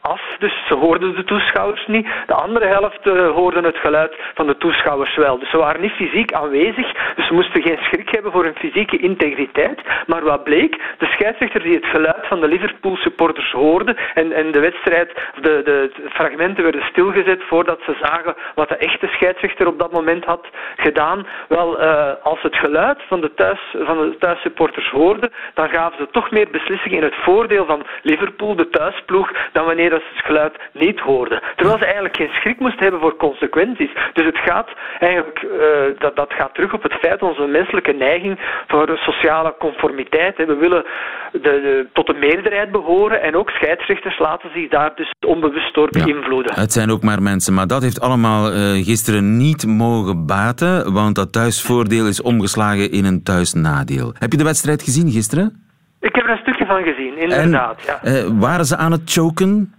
af, 0.00 0.22
dus 0.38 0.66
ze 0.66 0.74
hoorden 0.74 1.14
de 1.14 1.24
toeschouwers 1.24 1.86
niet. 1.86 2.06
De 2.26 2.34
andere 2.34 2.66
helft 2.66 3.04
hoorden 3.34 3.64
het 3.64 3.76
geluid 3.76 4.14
van 4.34 4.46
de 4.46 4.56
toeschouwers 4.56 5.16
wel. 5.16 5.38
Dus 5.38 5.50
ze 5.50 5.56
waren 5.56 5.80
niet 5.80 5.92
fysiek 5.92 6.32
aanwezig, 6.32 7.14
dus 7.16 7.26
ze 7.26 7.34
moesten 7.34 7.62
geen 7.62 7.78
schrik 7.80 8.10
hebben 8.10 8.32
voor 8.32 8.44
hun 8.44 8.56
fysieke 8.58 8.98
integriteit. 8.98 9.80
Maar 10.06 10.24
wat 10.24 10.44
bleek, 10.44 10.80
de 10.98 11.06
scheidsrechter 11.06 11.62
die 11.62 11.74
het 11.74 11.84
geluid 11.84 11.99
geluid 12.00 12.26
van 12.26 12.40
de 12.40 12.48
Liverpool 12.48 12.96
supporters 12.96 13.52
hoorden 13.52 13.96
en, 14.14 14.32
en 14.32 14.52
de 14.52 14.60
wedstrijd, 14.60 15.12
de, 15.40 15.60
de 15.64 15.90
fragmenten 16.10 16.62
werden 16.62 16.82
stilgezet 16.82 17.42
voordat 17.42 17.80
ze 17.86 17.96
zagen 18.02 18.34
wat 18.54 18.68
de 18.68 18.76
echte 18.76 19.06
scheidsrechter 19.06 19.66
op 19.66 19.78
dat 19.78 19.92
moment 19.92 20.24
had 20.24 20.46
gedaan. 20.76 21.26
Wel, 21.48 21.82
uh, 21.82 22.12
als 22.22 22.42
het 22.42 22.56
geluid 22.56 22.98
van 23.08 23.20
de, 23.20 23.34
thuis, 23.34 23.60
van 23.78 23.98
de 23.98 24.16
thuissupporters 24.18 24.90
hoorden, 24.90 25.32
dan 25.54 25.68
gaven 25.68 25.98
ze 25.98 26.08
toch 26.10 26.30
meer 26.30 26.48
beslissingen 26.50 26.98
in 26.98 27.04
het 27.04 27.14
voordeel 27.14 27.66
van 27.66 27.82
Liverpool, 28.02 28.56
de 28.56 28.68
thuisploeg, 28.68 29.30
dan 29.52 29.64
wanneer 29.64 29.90
ze 29.90 29.94
het 30.14 30.24
geluid 30.24 30.56
niet 30.72 31.00
hoorden. 31.00 31.40
Terwijl 31.56 31.78
ze 31.78 31.84
eigenlijk 31.84 32.16
geen 32.16 32.32
schrik 32.32 32.58
moesten 32.58 32.82
hebben 32.82 33.00
voor 33.00 33.16
consequenties. 33.16 33.90
Dus 34.12 34.24
het 34.24 34.38
gaat 34.38 34.68
eigenlijk, 34.98 35.42
uh, 35.42 35.50
dat, 35.98 36.16
dat 36.16 36.32
gaat 36.32 36.54
terug 36.54 36.72
op 36.72 36.82
het 36.82 36.94
feit 36.94 37.22
onze 37.22 37.46
menselijke 37.46 37.92
neiging 37.92 38.38
voor 38.66 38.98
sociale 38.98 39.54
conformiteit. 39.58 40.36
We 40.36 40.56
willen 40.56 40.84
de 41.32 41.86
tot 41.92 42.06
de 42.06 42.14
meerderheid 42.14 42.70
behoren. 42.70 43.22
En 43.22 43.36
ook 43.36 43.50
scheidsrechters 43.50 44.18
laten 44.18 44.50
zich 44.54 44.68
daar 44.68 44.92
dus 44.94 45.12
onbewust 45.26 45.74
door 45.74 45.88
beïnvloeden. 45.90 46.52
Ja, 46.54 46.60
het 46.60 46.72
zijn 46.72 46.90
ook 46.90 47.02
maar 47.02 47.22
mensen, 47.22 47.54
maar 47.54 47.66
dat 47.66 47.82
heeft 47.82 48.00
allemaal 48.00 48.52
uh, 48.52 48.84
gisteren 48.84 49.36
niet 49.36 49.66
mogen 49.66 50.26
baten, 50.26 50.92
want 50.92 51.14
dat 51.14 51.32
thuisvoordeel 51.32 52.06
is 52.06 52.22
omgeslagen 52.22 52.90
in 52.90 53.04
een 53.04 53.22
thuisnadeel. 53.22 54.12
Heb 54.18 54.32
je 54.32 54.38
de 54.38 54.44
wedstrijd 54.44 54.82
gezien 54.82 55.10
gisteren? 55.10 55.68
Ik 56.00 56.14
heb 56.14 56.24
er 56.24 56.30
een 56.30 56.36
stukje 56.36 56.66
van 56.66 56.82
gezien, 56.82 57.18
inderdaad. 57.18 58.00
En, 58.02 58.12
ja. 58.12 58.22
Uh, 58.22 58.40
waren 58.40 58.64
ze 58.64 58.76
aan 58.76 58.92
het 58.92 59.02
choken? 59.04 59.74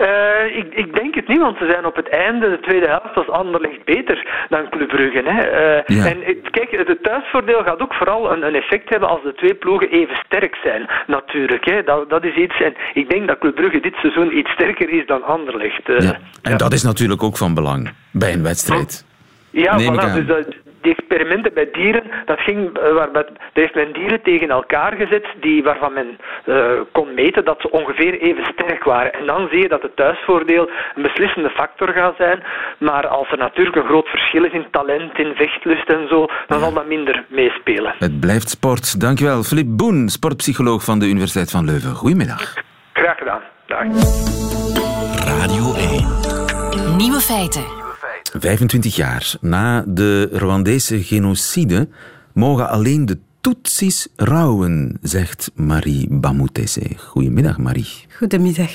Uh, 0.00 0.56
ik, 0.56 0.74
ik, 0.74 0.94
denk 0.94 1.14
het 1.14 1.28
niet, 1.28 1.38
want 1.38 1.58
ze 1.58 1.70
zijn 1.70 1.86
op 1.86 1.96
het 1.96 2.08
einde, 2.08 2.50
de 2.50 2.60
tweede 2.60 2.86
helft 2.86 3.14
was 3.14 3.28
Anderlecht 3.28 3.84
beter 3.84 4.46
dan 4.48 4.68
Club 4.68 4.88
Brugge. 4.88 5.22
Hè. 5.24 5.40
Uh, 5.88 6.06
En 6.06 6.40
kijk, 6.50 6.70
het 6.70 7.02
thuisvoordeel 7.02 7.62
gaat 7.62 7.80
ook 7.80 7.94
vooral 7.94 8.32
een, 8.32 8.46
een, 8.46 8.54
effect 8.54 8.88
hebben 8.88 9.08
als 9.08 9.22
de 9.22 9.34
twee 9.34 9.54
ploegen 9.54 9.90
even 9.90 10.16
sterk 10.26 10.58
zijn, 10.62 10.88
natuurlijk. 11.06 11.64
Hè. 11.64 11.82
Dat, 11.82 12.10
dat 12.10 12.24
is 12.24 12.34
iets, 12.34 12.60
en 12.60 12.74
ik 12.94 13.10
denk 13.10 13.28
dat 13.28 13.38
Club 13.38 13.54
Brugge 13.54 13.80
dit 13.80 13.94
seizoen 13.94 14.38
iets 14.38 14.50
sterker 14.50 14.88
is 14.88 15.06
dan 15.06 15.24
Anderlecht. 15.24 15.88
Uh, 15.88 15.98
ja. 15.98 16.18
En 16.42 16.56
dat 16.56 16.72
is 16.72 16.82
natuurlijk 16.82 17.22
ook 17.22 17.36
van 17.36 17.54
belang 17.54 17.92
bij 18.12 18.32
een 18.32 18.42
wedstrijd. 18.42 19.04
Ja, 19.50 19.78
voilà, 19.78 20.14
dus 20.14 20.26
dat, 20.26 20.46
die 20.80 20.96
experimenten 20.96 21.54
bij 21.54 21.68
dieren, 21.72 22.02
dat 22.24 22.40
ging, 22.40 22.78
eh, 22.78 22.92
waar 22.92 23.12
daar 23.12 23.28
heeft 23.52 23.74
men 23.74 23.92
dieren 23.92 24.22
tegen 24.22 24.50
elkaar 24.50 24.92
gezet 24.96 25.26
die, 25.40 25.62
waarvan 25.62 25.92
men 25.92 26.18
uh, 26.46 26.80
kon 26.92 27.14
meten 27.14 27.44
dat 27.44 27.60
ze 27.60 27.70
ongeveer 27.70 28.20
even 28.20 28.44
sterk 28.44 28.84
waren. 28.84 29.12
En 29.12 29.26
dan 29.26 29.48
zie 29.50 29.62
je 29.62 29.68
dat 29.68 29.82
het 29.82 29.96
thuisvoordeel 29.96 30.70
een 30.94 31.02
beslissende 31.02 31.50
factor 31.50 31.88
gaat 31.88 32.16
zijn. 32.16 32.42
Maar 32.78 33.06
als 33.06 33.30
er 33.30 33.38
natuurlijk 33.38 33.76
een 33.76 33.84
groot 33.84 34.08
verschil 34.08 34.44
is 34.44 34.52
in 34.52 34.66
talent, 34.70 35.18
in 35.18 35.34
vechtlust 35.34 35.88
en 35.88 36.08
zo, 36.08 36.26
dan 36.46 36.60
zal 36.60 36.72
dat 36.72 36.86
minder 36.86 37.24
meespelen. 37.28 37.94
Het 37.98 38.20
blijft 38.20 38.50
sport. 38.50 39.00
Dankjewel. 39.00 39.42
Filip 39.42 39.66
Boen, 39.68 40.08
sportpsycholoog 40.08 40.84
van 40.84 40.98
de 40.98 41.06
Universiteit 41.06 41.50
van 41.50 41.64
Leuven. 41.64 41.94
Goedemiddag. 41.94 42.54
Graag 42.92 43.18
gedaan. 43.18 43.40
Dag. 43.66 43.84
Radio 45.24 45.74
1. 45.74 46.96
Nieuwe 46.96 47.20
feiten. 47.20 47.89
25 48.38 48.96
jaar 48.96 49.34
na 49.40 49.84
de 49.86 50.28
Rwandese 50.32 51.02
genocide 51.02 51.88
mogen 52.32 52.68
alleen 52.68 53.06
de 53.06 53.18
Tutsis 53.40 54.08
rouwen, 54.16 54.98
zegt 55.02 55.50
Marie 55.54 56.06
Bamutese. 56.10 56.82
Goedemiddag, 56.96 57.58
Marie. 57.58 57.86
Goedemiddag. 58.16 58.70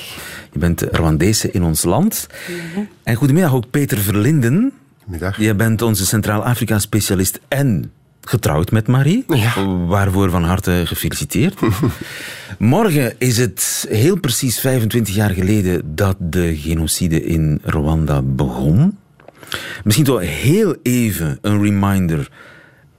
Je 0.51 0.60
bent 0.60 0.81
Rwandese 0.81 1.51
in 1.51 1.63
ons 1.63 1.84
land. 1.84 2.27
En 3.03 3.15
goedemiddag 3.15 3.53
ook 3.53 3.69
Peter 3.69 3.97
Verlinden. 3.97 4.73
Goedemiddag. 4.97 5.39
Je 5.39 5.55
bent 5.55 5.81
onze 5.81 6.05
Centraal-Afrika-specialist 6.05 7.39
en 7.47 7.91
getrouwd 8.21 8.71
met 8.71 8.88
Marie. 8.88 9.23
Ja. 9.27 9.86
Waarvoor 9.88 10.29
van 10.29 10.43
harte 10.43 10.81
gefeliciteerd. 10.86 11.60
Morgen 12.58 13.13
is 13.17 13.38
het 13.38 13.86
heel 13.89 14.19
precies 14.19 14.60
25 14.60 15.15
jaar 15.15 15.31
geleden 15.31 15.95
dat 15.95 16.15
de 16.19 16.58
genocide 16.58 17.23
in 17.23 17.60
Rwanda 17.63 18.21
begon. 18.21 18.97
Misschien 19.84 20.05
toch 20.05 20.21
heel 20.21 20.75
even 20.81 21.38
een 21.41 21.62
reminder. 21.62 22.29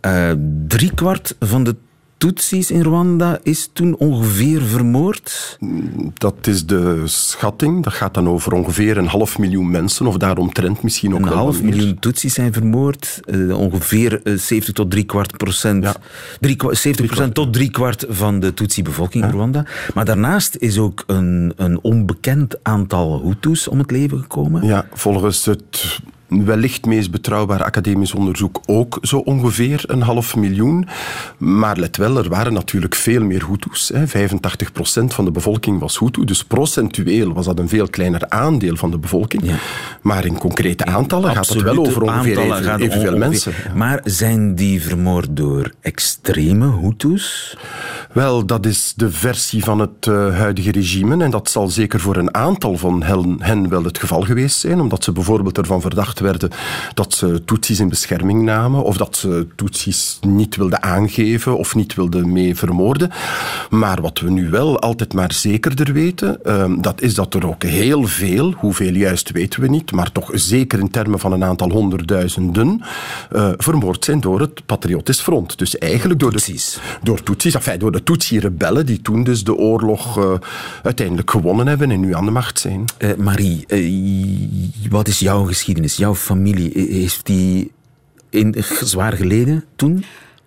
Uh, 0.06 0.32
driekwart 0.66 1.36
van 1.40 1.64
de 1.64 1.76
Tutsis 2.18 2.70
in 2.70 2.82
Rwanda 2.82 3.38
is 3.42 3.70
toen 3.72 3.96
ongeveer 3.96 4.62
vermoord? 4.62 5.58
Dat 6.14 6.46
is 6.46 6.66
de 6.66 7.02
schatting. 7.04 7.84
Dat 7.84 7.92
gaat 7.92 8.14
dan 8.14 8.28
over 8.28 8.52
ongeveer 8.52 8.96
een 8.96 9.06
half 9.06 9.38
miljoen 9.38 9.70
mensen, 9.70 10.06
of 10.06 10.16
daaromtrent 10.16 10.82
misschien 10.82 11.14
ook 11.14 11.18
een 11.18 11.24
wel 11.24 11.32
Een 11.32 11.38
half 11.38 11.62
miljoen 11.62 11.98
Tutsis 11.98 12.34
zijn 12.34 12.52
vermoord. 12.52 13.20
Uh, 13.26 13.58
ongeveer 13.58 14.20
70 14.24 14.72
tot 14.74 14.90
drie 14.90 15.04
kwart 15.04 15.36
procent. 15.36 15.84
Ja. 15.84 15.94
Drie, 16.40 16.56
70 16.70 17.06
procent 17.06 17.34
tot 17.34 17.52
drie 17.52 17.70
kwart 17.70 18.06
van 18.08 18.40
de 18.40 18.54
Tutsi-bevolking 18.54 19.24
in 19.24 19.30
Rwanda. 19.30 19.64
Maar 19.94 20.04
daarnaast 20.04 20.56
is 20.56 20.78
ook 20.78 21.04
een, 21.06 21.52
een 21.56 21.78
onbekend 21.82 22.56
aantal 22.62 23.22
Hutus 23.24 23.68
om 23.68 23.78
het 23.78 23.90
leven 23.90 24.18
gekomen. 24.18 24.66
Ja, 24.66 24.86
volgens 24.92 25.44
het 25.44 25.98
wellicht 26.28 26.86
meest 26.86 27.10
betrouwbare 27.10 27.64
academisch 27.64 28.14
onderzoek 28.14 28.60
ook 28.66 28.98
zo 29.02 29.18
ongeveer 29.18 29.84
een 29.86 30.02
half 30.02 30.36
miljoen. 30.36 30.88
Maar 31.38 31.76
let 31.76 31.96
wel, 31.96 32.16
er 32.16 32.28
waren 32.28 32.52
natuurlijk 32.52 32.94
veel 32.94 33.22
meer 33.22 33.46
Hutus. 33.48 33.90
Hè. 33.94 34.28
85% 34.28 35.04
van 35.06 35.24
de 35.24 35.30
bevolking 35.30 35.80
was 35.80 35.98
Hutu, 35.98 36.24
dus 36.24 36.44
procentueel 36.44 37.32
was 37.32 37.46
dat 37.46 37.58
een 37.58 37.68
veel 37.68 37.88
kleiner 37.88 38.28
aandeel 38.28 38.76
van 38.76 38.90
de 38.90 38.98
bevolking. 38.98 39.46
Ja. 39.46 39.56
Maar 40.02 40.24
in 40.24 40.38
concrete 40.38 40.84
aantallen 40.84 41.34
gaat 41.34 41.48
het 41.48 41.62
wel 41.62 41.78
over 41.78 42.02
ongeveer 42.02 42.38
even, 42.38 42.80
evenveel 42.80 43.16
mensen. 43.16 43.52
Maar 43.74 44.00
zijn 44.04 44.54
die 44.54 44.82
vermoord 44.82 45.28
door 45.30 45.72
extreme 45.80 46.78
Hutus? 46.80 47.56
Wel, 48.12 48.46
dat 48.46 48.66
is 48.66 48.92
de 48.96 49.10
versie 49.10 49.64
van 49.64 49.78
het 49.78 50.06
uh, 50.06 50.36
huidige 50.36 50.70
regime 50.70 51.24
en 51.24 51.30
dat 51.30 51.50
zal 51.50 51.68
zeker 51.68 52.00
voor 52.00 52.16
een 52.16 52.34
aantal 52.34 52.76
van 52.76 53.02
hen, 53.02 53.36
hen 53.38 53.68
wel 53.68 53.84
het 53.84 53.98
geval 53.98 54.22
geweest 54.22 54.58
zijn, 54.58 54.80
omdat 54.80 55.04
ze 55.04 55.12
bijvoorbeeld 55.12 55.58
ervan 55.58 55.80
verdacht 55.80 56.15
werden 56.20 56.50
dat 56.94 57.14
ze 57.14 57.42
Tutsis 57.44 57.80
in 57.80 57.88
bescherming 57.88 58.42
namen 58.42 58.84
of 58.84 58.96
dat 58.96 59.16
ze 59.16 59.46
Tutsis 59.56 60.18
niet 60.20 60.56
wilden 60.56 60.82
aangeven 60.82 61.56
of 61.58 61.74
niet 61.74 61.94
wilden 61.94 62.32
mee 62.32 62.56
vermoorden. 62.56 63.10
Maar 63.70 64.00
wat 64.00 64.20
we 64.20 64.30
nu 64.30 64.50
wel 64.50 64.78
altijd 64.78 65.12
maar 65.12 65.32
zekerder 65.32 65.92
weten, 65.92 66.38
uh, 66.46 66.64
dat 66.78 67.00
is 67.00 67.14
dat 67.14 67.34
er 67.34 67.48
ook 67.48 67.62
heel 67.62 68.04
veel, 68.06 68.52
hoeveel 68.56 68.92
juist 68.92 69.30
weten 69.30 69.60
we 69.60 69.68
niet, 69.68 69.92
maar 69.92 70.12
toch 70.12 70.30
zeker 70.32 70.78
in 70.78 70.90
termen 70.90 71.18
van 71.18 71.32
een 71.32 71.44
aantal 71.44 71.70
honderdduizenden, 71.70 72.82
uh, 73.32 73.52
vermoord 73.56 74.04
zijn 74.04 74.20
door 74.20 74.40
het 74.40 74.66
Patriotisch 74.66 75.20
Front. 75.20 75.58
Dus 75.58 75.78
eigenlijk 75.78 76.20
door 76.20 76.30
Tutsis. 76.30 76.72
de, 76.72 76.98
door 77.02 77.22
Tutsis, 77.22 77.54
enfin, 77.54 77.78
door 77.78 77.92
de 77.92 78.02
Tutsi-rebellen 78.02 78.86
die 78.86 79.02
toen 79.02 79.24
dus 79.24 79.44
de 79.44 79.54
oorlog 79.54 80.18
uh, 80.18 80.32
uiteindelijk 80.82 81.30
gewonnen 81.30 81.66
hebben 81.66 81.90
en 81.90 82.00
nu 82.00 82.14
aan 82.14 82.24
de 82.24 82.30
macht 82.30 82.58
zijn. 82.58 82.84
Marie, 83.16 83.66
wat 84.90 85.08
is 85.08 85.18
jouw 85.18 85.44
geschiedenis? 85.44 85.96
Jouw 86.06 86.14
familie, 86.14 86.70
heeft 86.74 87.26
die 87.26 87.72
in, 88.30 88.54
zwaar 88.80 89.12
geleden 89.12 89.64
toen? 89.76 90.04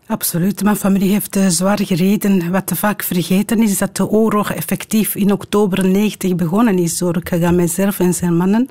Absoluut. 0.10 0.64
Mijn 0.64 0.76
familie 0.76 1.12
heeft 1.12 1.36
uh, 1.36 1.48
zwaar 1.48 1.80
gereden. 1.82 2.52
Wat 2.52 2.68
te 2.68 2.76
vaak 2.76 3.04
vergeten 3.04 3.64
is 3.64 3.78
dat 3.78 3.96
de 3.96 4.08
oorlog 4.08 4.52
effectief 4.52 5.16
in 5.16 5.32
oktober 5.32 5.88
90 5.88 6.36
begonnen 6.36 6.78
is 6.78 6.98
door 6.98 7.24
Kagame 7.24 7.68
zelf 7.68 8.00
en 8.00 8.14
zijn 8.14 8.38
mannen. 8.38 8.68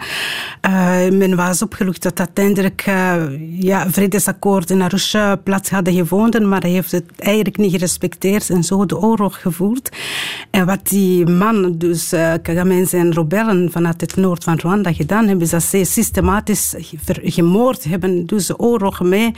Uh, 0.67 1.09
men 1.11 1.37
was 1.37 1.63
opgelucht 1.63 2.03
dat 2.03 2.19
uiteindelijk 2.19 2.85
uh, 2.89 3.23
ja, 3.61 3.91
vredesakkoord 3.91 4.71
in 4.71 4.83
Arusha 4.83 5.37
plaats 5.37 5.71
hadden 5.71 5.95
gevonden, 5.95 6.49
maar 6.49 6.61
hij 6.61 6.71
heeft 6.71 6.93
het 6.93 7.05
eigenlijk 7.17 7.57
niet 7.57 7.71
gerespecteerd 7.71 8.51
en 8.51 8.65
zo 8.65 8.87
de 8.87 8.99
oorlog 8.99 9.41
gevoerd. 9.41 9.97
En 10.51 10.67
wat 10.67 10.89
die 10.89 11.27
man, 11.27 11.79
dus 11.79 12.09
Kagame 12.43 12.75
en 12.75 12.87
zijn 12.87 13.13
rebellen 13.13 13.71
vanuit 13.71 14.01
het 14.01 14.17
noord 14.17 14.45
van 14.45 14.59
Rwanda 14.59 14.93
gedaan 14.93 15.27
hebben, 15.27 15.45
is 15.45 15.51
dat 15.51 15.63
ze 15.63 15.85
systematisch 15.85 16.75
gemoord 17.23 17.85
hebben, 17.85 18.27
dus 18.27 18.47
de 18.47 18.59
oorlog 18.59 19.01
mee 19.01 19.35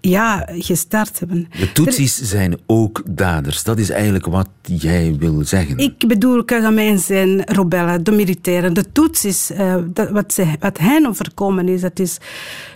ja, 0.00 0.48
gestart 0.58 1.18
hebben. 1.18 1.33
De 1.58 1.72
Tutsis 1.72 2.16
zijn 2.16 2.58
ook 2.66 3.02
daders. 3.10 3.62
Dat 3.62 3.78
is 3.78 3.90
eigenlijk 3.90 4.26
wat 4.26 4.48
jij 4.62 5.16
wil 5.18 5.44
zeggen. 5.44 5.78
Ik 5.78 6.04
bedoel, 6.06 6.44
Kagame 6.44 6.98
zijn 6.98 7.42
rebellen, 7.44 8.04
de 8.04 8.10
militairen. 8.10 8.74
De 8.74 8.92
Tutsis, 8.92 9.50
uh, 9.50 9.76
dat, 9.86 10.10
wat, 10.10 10.32
ze, 10.32 10.46
wat 10.60 10.78
hen 10.78 11.06
overkomen 11.06 11.68
is, 11.68 11.80
dat 11.80 11.98
is 11.98 12.18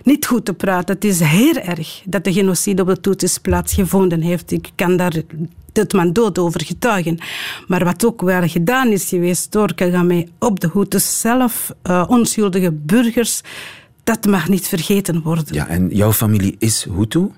niet 0.05 0.27
goed 0.27 0.45
te 0.45 0.55
praten. 0.55 0.95
Het 0.95 1.05
is 1.05 1.21
heel 1.21 1.57
erg 1.57 2.03
dat 2.05 2.25
de 2.25 2.33
genocide 2.33 2.83
op 2.83 2.89
de 2.89 3.01
Tutsis 3.01 3.39
plaatsgevonden 3.39 4.21
heeft. 4.21 4.51
Ik 4.51 4.71
kan 4.75 4.97
daar 4.97 5.23
tot 5.73 5.93
mijn 5.93 6.13
dood 6.13 6.39
over 6.39 6.65
getuigen. 6.65 7.19
Maar 7.67 7.85
wat 7.85 8.05
ook 8.05 8.21
wel 8.21 8.49
gedaan 8.49 8.89
is 8.89 9.09
geweest 9.09 9.53
door 9.53 9.75
Kagame 9.75 10.27
op 10.39 10.61
de 10.61 10.71
Hutus 10.73 11.21
zelf, 11.21 11.73
uh, 11.87 12.05
onschuldige 12.09 12.73
burgers 12.73 13.43
dat 14.09 14.27
mag 14.27 14.49
niet 14.49 14.69
vergeten 14.69 15.23
worden. 15.23 15.45
Ja, 15.51 15.69
en 15.69 15.89
jouw 15.89 16.13
familie 16.13 16.57
is 16.59 16.87
Hutu? 16.97 17.31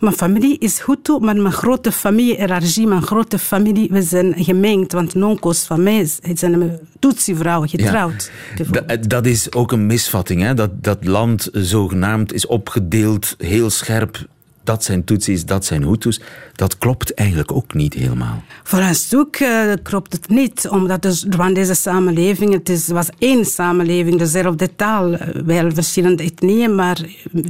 Mijn 0.00 0.14
familie 0.14 0.58
is 0.58 0.80
Hutu, 0.86 1.18
maar 1.20 1.36
mijn 1.36 1.52
grote 1.52 1.92
familie, 1.92 2.86
mijn 2.86 3.02
grote 3.02 3.38
familie, 3.38 3.88
we 3.90 4.02
zijn 4.02 4.34
gemengd. 4.36 4.92
Want 4.92 5.14
nonkos 5.14 5.64
van 5.64 5.82
mij 5.82 6.10
zijn 6.34 6.78
Tutsi-vrouwen 6.98 7.68
getrouwd. 7.68 8.30
Ja. 8.72 8.96
Dat 8.96 9.26
is 9.26 9.52
ook 9.52 9.72
een 9.72 9.86
misvatting, 9.86 10.42
hè? 10.42 10.54
Dat, 10.54 10.84
dat 10.84 11.06
land 11.06 11.48
zogenaamd 11.52 12.32
is 12.32 12.46
opgedeeld 12.46 13.34
heel 13.38 13.70
scherp 13.70 14.26
dat 14.68 14.84
zijn 14.84 15.04
Tutsis, 15.04 15.44
dat 15.44 15.64
zijn 15.64 15.82
Hutus. 15.82 16.20
Dat 16.54 16.78
klopt 16.78 17.14
eigenlijk 17.14 17.52
ook 17.52 17.74
niet 17.74 17.94
helemaal. 17.94 18.42
Voor 18.62 18.78
een 18.78 18.94
stuk 18.94 19.40
uh, 19.40 19.72
klopt 19.82 20.12
het 20.12 20.28
niet, 20.28 20.68
omdat 20.68 21.02
de 21.02 21.22
Rwandese 21.30 21.74
samenleving, 21.74 22.52
het 22.52 22.68
is, 22.68 22.88
was 22.88 23.08
één 23.18 23.44
samenleving, 23.44 24.18
dezelfde 24.18 24.76
taal, 24.76 25.12
eh, 25.14 25.42
wel 25.44 25.70
verschillende 25.72 26.22
etnieën, 26.22 26.74
maar 26.74 26.98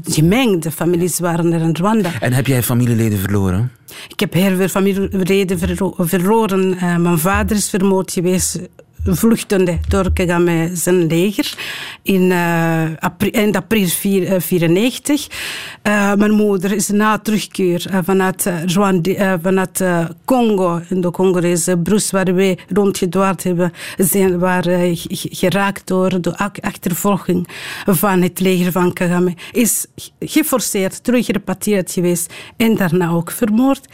gemengde 0.05 0.71
families 0.71 1.19
waren 1.19 1.53
er 1.53 1.61
in 1.61 1.77
Rwanda. 1.77 2.11
En 2.21 2.33
heb 2.33 2.47
jij 2.47 2.63
familieleden 2.63 3.19
verloren? 3.19 3.71
Ik 4.09 4.21
heb 4.21 4.33
heel 4.33 4.57
veel 4.57 4.69
familieleden 4.69 5.59
verloren. 5.97 6.75
Uh, 6.75 6.97
mijn 6.97 7.19
vader 7.19 7.57
is 7.57 7.69
vermoord 7.69 8.13
geweest 8.13 8.61
vluchtende 9.05 9.79
door 9.89 10.13
Kagame 10.13 10.71
zijn 10.73 11.07
leger 11.07 11.55
in 12.03 12.23
uh, 12.23 12.83
april, 12.99 13.31
eind 13.31 13.57
april 13.57 13.87
1994. 14.03 15.27
Uh, 15.83 16.15
mijn 16.15 16.31
moeder 16.31 16.73
is 16.73 16.89
na 16.89 17.19
terugkeer 17.19 17.87
vanuit, 18.05 18.53
vanuit 19.43 19.85
Congo, 20.25 20.81
in 20.89 21.01
de 21.01 21.11
Congolese 21.11 21.79
Bruce, 21.79 22.17
waar 22.17 22.35
wij 22.35 22.59
rondgedwaald 22.69 23.43
hebben, 23.43 23.73
zijn, 23.97 24.39
waren 24.39 24.97
geraakt 25.13 25.87
door 25.87 26.21
de 26.21 26.39
achtervolging 26.61 27.49
van 27.87 28.23
het 28.23 28.41
leger 28.41 28.73
van 28.73 28.93
Kagame. 28.93 29.35
Is 29.53 29.87
geforceerd 30.21 31.05
teruggerepatrieerd 31.05 31.93
geweest 31.93 32.33
en 32.57 32.77
daarna 32.77 33.11
ook 33.11 33.31
vermoord. 33.31 33.87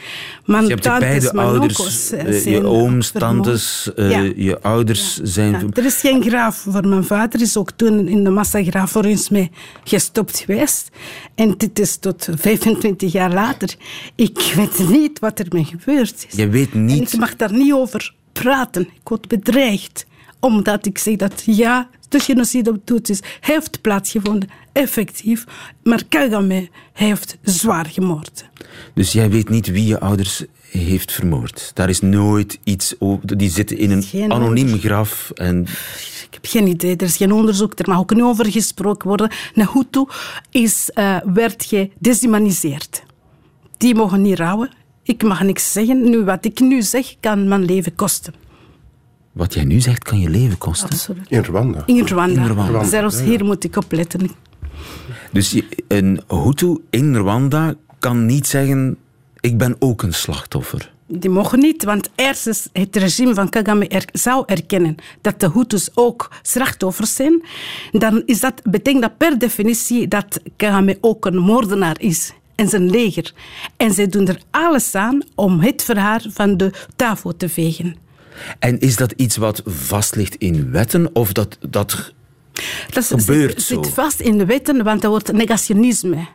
Mijn 0.44 0.60
dus 0.60 0.68
je 0.68 0.74
hebt 0.74 1.02
je 1.02 1.08
beide 1.08 1.32
ouders, 1.32 2.10
je 2.44 2.64
ooms, 2.64 3.10
tantes, 3.10 3.90
ja. 3.96 4.20
je 4.36 4.58
ouders 4.60 4.93
ouders 4.94 5.32
zijn... 5.34 5.52
Ja, 5.52 5.62
er 5.72 5.84
is 5.84 6.00
geen 6.00 6.22
graaf 6.22 6.56
voor 6.56 6.88
mijn 6.88 7.04
vader. 7.04 7.40
is 7.40 7.56
ook 7.56 7.70
toen 7.70 8.08
in 8.08 8.24
de 8.24 8.30
massagraaf 8.30 8.90
voor 8.90 9.04
ons 9.04 9.28
mee 9.28 9.50
gestopt 9.84 10.38
geweest. 10.38 10.88
En 11.34 11.54
dit 11.56 11.78
is 11.78 11.96
tot 11.96 12.28
25 12.34 13.12
jaar 13.12 13.32
later. 13.32 13.74
Ik 14.14 14.52
weet 14.56 14.88
niet 14.88 15.18
wat 15.18 15.38
er 15.38 15.46
mee 15.48 15.64
gebeurd 15.64 16.26
is. 16.28 16.36
Je 16.36 16.48
weet 16.48 16.74
niet... 16.74 16.98
En 16.98 17.02
ik 17.02 17.16
mag 17.16 17.36
daar 17.36 17.52
niet 17.52 17.72
over 17.72 18.14
praten. 18.32 18.82
Ik 18.82 19.08
word 19.08 19.28
bedreigd. 19.28 20.06
Omdat 20.40 20.86
ik 20.86 20.98
zeg 20.98 21.16
dat 21.16 21.42
ja, 21.46 21.88
de 22.08 22.20
genocide 22.20 22.70
op 22.70 22.80
Tutsis 22.84 23.20
heeft 23.40 23.80
plaatsgevonden. 23.80 24.48
Effectief. 24.74 25.44
Maar 25.82 26.02
Kagame 26.08 26.68
heeft 26.92 27.38
zwaar 27.42 27.86
gemoord. 27.86 28.48
Dus 28.94 29.12
jij 29.12 29.30
weet 29.30 29.48
niet 29.48 29.66
wie 29.66 29.86
je 29.86 30.00
ouders 30.00 30.44
heeft 30.70 31.12
vermoord. 31.12 31.70
Daar 31.74 31.88
is 31.88 32.00
nooit 32.00 32.58
iets 32.64 32.94
over. 32.98 33.36
Die 33.36 33.50
zitten 33.50 33.78
in 33.78 33.90
een 33.90 34.32
anoniem 34.32 34.78
graf. 34.78 35.30
En... 35.34 35.62
Ik 36.26 36.28
heb 36.30 36.46
geen 36.46 36.66
idee. 36.66 36.96
Er 36.96 37.02
is 37.02 37.16
geen 37.16 37.32
onderzoek. 37.32 37.78
Er 37.78 37.88
mag 37.88 37.98
ook 37.98 38.14
niet 38.14 38.22
over 38.22 38.50
gesproken 38.50 39.08
worden. 39.08 39.30
Een 39.54 39.68
Hutu 39.72 40.06
is, 40.50 40.90
uh, 40.94 41.16
werd 41.24 41.64
gedeshumaniseerd. 41.64 43.02
Die 43.76 43.94
mogen 43.94 44.22
niet 44.22 44.38
rouwen. 44.38 44.70
Ik 45.02 45.22
mag 45.22 45.42
niks 45.42 45.72
zeggen. 45.72 46.10
Nu, 46.10 46.24
wat 46.24 46.44
ik 46.44 46.60
nu 46.60 46.82
zeg, 46.82 47.14
kan 47.20 47.48
mijn 47.48 47.64
leven 47.64 47.94
kosten. 47.94 48.34
Wat 49.32 49.54
jij 49.54 49.64
nu 49.64 49.80
zegt, 49.80 50.04
kan 50.04 50.20
je 50.20 50.28
leven 50.28 50.58
kosten? 50.58 50.90
Absoluut. 50.90 51.30
In 51.30 51.42
Rwanda. 51.42 51.82
In 51.86 52.06
Rwanda. 52.06 52.42
In 52.42 52.48
Rwanda. 52.48 52.84
Zelfs 52.84 53.20
hier 53.20 53.44
moet 53.44 53.64
ik 53.64 53.76
opletten. 53.76 54.30
Dus 55.32 55.60
een 55.88 56.20
Hutu 56.28 56.78
in 56.90 57.16
Rwanda 57.16 57.74
kan 57.98 58.26
niet 58.26 58.46
zeggen 58.46 58.96
ik 59.44 59.58
ben 59.58 59.76
ook 59.78 60.02
een 60.02 60.14
slachtoffer. 60.14 60.92
Die 61.06 61.30
mogen 61.30 61.58
niet, 61.58 61.84
want 61.84 62.10
eerst 62.14 62.70
het 62.72 62.96
regime 62.96 63.34
van 63.34 63.48
Kagame 63.48 63.88
er, 63.88 64.04
zou 64.12 64.42
erkennen 64.46 64.96
dat 65.20 65.40
de 65.40 65.50
Hutus 65.54 65.90
ook 65.94 66.30
slachtoffers 66.42 67.14
zijn. 67.14 67.42
Dan 67.90 68.22
is 68.26 68.40
dat, 68.40 68.62
betekent 68.62 69.02
dat 69.02 69.16
per 69.16 69.38
definitie 69.38 70.08
dat 70.08 70.40
Kagame 70.56 70.98
ook 71.00 71.26
een 71.26 71.36
moordenaar 71.36 72.00
is 72.00 72.32
en 72.54 72.68
zijn 72.68 72.90
leger. 72.90 73.32
En 73.76 73.92
zij 73.92 74.06
doen 74.06 74.28
er 74.28 74.40
alles 74.50 74.94
aan 74.94 75.22
om 75.34 75.60
het 75.60 75.82
verhaal 75.82 76.20
van 76.28 76.56
de 76.56 76.72
tafel 76.96 77.36
te 77.36 77.48
vegen. 77.48 77.96
En 78.58 78.78
is 78.78 78.96
dat 78.96 79.12
iets 79.12 79.36
wat 79.36 79.62
vast 79.64 80.16
ligt 80.16 80.34
in 80.34 80.70
wetten 80.70 81.14
of 81.14 81.32
dat, 81.32 81.58
dat, 81.68 82.12
dat 82.90 83.04
gebeurt 83.04 83.62
zit, 83.62 83.62
zo? 83.62 83.82
zit 83.82 83.92
vast 83.92 84.20
in 84.20 84.38
de 84.38 84.44
wetten, 84.44 84.84
want 84.84 85.02
dat 85.02 85.10
wordt 85.10 85.32
negationisme. 85.32 86.26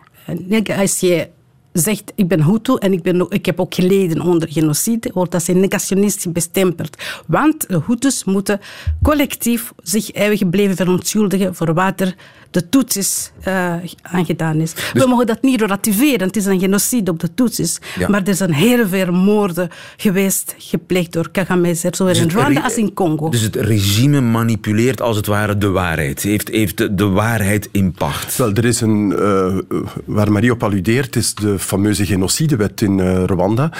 Als 0.77 0.99
je 0.99 1.27
zegt 1.73 2.11
ik 2.15 2.27
ben 2.27 2.43
Hutu 2.43 2.75
en 2.75 2.93
ik, 2.93 3.01
ben, 3.01 3.25
ik 3.29 3.45
heb 3.45 3.59
ook 3.59 3.73
geleden 3.73 4.21
onder 4.21 4.51
genocide, 4.51 5.11
wordt 5.13 5.31
dat 5.31 5.43
zijn 5.43 5.59
negationistisch 5.59 6.31
bestempeld. 6.31 6.97
Want 7.27 7.67
de 7.67 7.81
Hutus 7.87 8.23
moeten 8.23 8.59
collectief 9.03 9.73
zich 9.83 10.11
eigen 10.11 10.49
blijven 10.49 10.75
verontschuldigen 10.75 11.55
voor 11.55 11.73
wat 11.73 12.01
er 12.01 12.15
de 12.51 12.69
Tutsis 12.69 13.31
uh, 13.47 13.73
aangedaan 14.01 14.55
is. 14.55 14.73
Dus... 14.73 15.03
We 15.03 15.09
mogen 15.09 15.25
dat 15.27 15.41
niet 15.41 15.61
relativeren. 15.61 16.27
Het 16.27 16.35
is 16.35 16.45
een 16.45 16.59
genocide 16.59 17.11
op 17.11 17.19
de 17.19 17.33
Tutsis. 17.33 17.79
Ja. 17.99 18.09
Maar 18.09 18.23
er 18.23 18.35
zijn 18.35 18.53
heel 18.53 18.87
veel 18.87 19.11
moorden 19.11 19.69
geweest, 19.97 20.55
gepleegd 20.57 21.13
door 21.13 21.29
Kagame, 21.31 21.75
zowel 21.75 22.13
dus 22.13 22.21
in 22.21 22.29
Rwanda 22.29 22.61
als 22.61 22.75
in 22.75 22.93
Congo. 22.93 23.29
Dus 23.29 23.41
het 23.41 23.55
regime 23.55 24.21
manipuleert 24.21 25.01
als 25.01 25.15
het 25.15 25.25
ware 25.25 25.57
de 25.57 25.67
waarheid. 25.69 26.21
Heeft, 26.21 26.47
heeft 26.47 26.77
de, 26.77 26.95
de 26.95 27.07
waarheid 27.07 27.69
in 27.71 27.91
pacht. 27.91 28.35
Wel, 28.35 28.53
er 28.53 28.65
is 28.65 28.81
een, 28.81 29.13
uh, 29.19 29.57
waar 30.05 30.31
Marie 30.31 30.51
op 30.51 30.63
alludeert, 30.63 31.15
is 31.15 31.35
de 31.35 31.58
fameuze 31.59 32.05
genocidewet 32.05 32.81
in 32.81 32.97
uh, 32.97 33.23
Rwanda. 33.23 33.71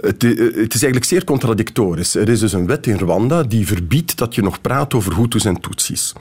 Het, 0.00 0.22
het, 0.22 0.74
is 0.74 0.82
eigenlijk 0.82 1.04
zeer 1.04 1.24
contradictorisch. 1.24 2.14
Er 2.14 2.28
is 2.28 2.40
dus 2.40 2.52
een 2.52 2.66
wet 2.66 2.86
in 2.86 2.96
Rwanda 2.96 3.42
die 3.42 3.66
verbiedt 3.66 4.16
dat 4.16 4.34
je 4.34 4.42
nog 4.42 4.60
praat 4.60 4.94
over 4.94 5.16
Hutus 5.16 5.44
en 5.44 5.60
Tutsis. 5.60 6.12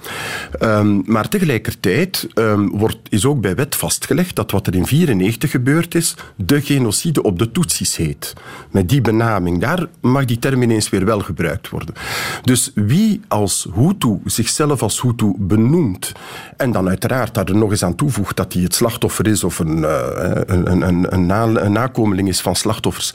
Um, 0.59 1.03
maar 1.05 1.29
tegelijkertijd 1.29 2.27
um, 2.35 2.69
wordt, 2.69 2.97
is 3.09 3.25
ook 3.25 3.41
bij 3.41 3.55
wet 3.55 3.75
vastgelegd 3.75 4.35
dat 4.35 4.51
wat 4.51 4.67
er 4.67 4.73
in 4.73 4.83
1994 4.83 5.51
gebeurd 5.51 5.95
is, 5.95 6.15
de 6.35 6.61
genocide 6.61 7.23
op 7.23 7.39
de 7.39 7.51
Tutsis 7.51 7.95
heet. 7.95 8.33
Met 8.71 8.89
die 8.89 9.01
benaming, 9.01 9.61
daar 9.61 9.87
mag 10.01 10.25
die 10.25 10.39
term 10.39 10.61
ineens 10.61 10.89
weer 10.89 11.05
wel 11.05 11.19
gebruikt 11.19 11.69
worden. 11.69 11.95
Dus 12.41 12.71
wie 12.73 13.21
als 13.27 13.67
Hutu 13.75 14.19
zichzelf 14.25 14.81
als 14.81 15.01
Hutu 15.01 15.33
benoemt 15.37 16.11
en 16.57 16.71
dan 16.71 16.87
uiteraard 16.87 17.33
daar 17.33 17.55
nog 17.55 17.71
eens 17.71 17.83
aan 17.83 17.95
toevoegt 17.95 18.35
dat 18.35 18.53
hij 18.53 18.61
het 18.61 18.75
slachtoffer 18.75 19.27
is 19.27 19.43
of 19.43 19.59
een, 19.59 19.77
uh, 19.77 20.41
een, 20.45 20.81
een, 20.81 21.04
een, 21.13 21.25
na, 21.25 21.43
een, 21.43 21.71
nakomeling 21.71 22.27
is 22.27 22.41
van 22.41 22.55
slachtoffers 22.55 23.11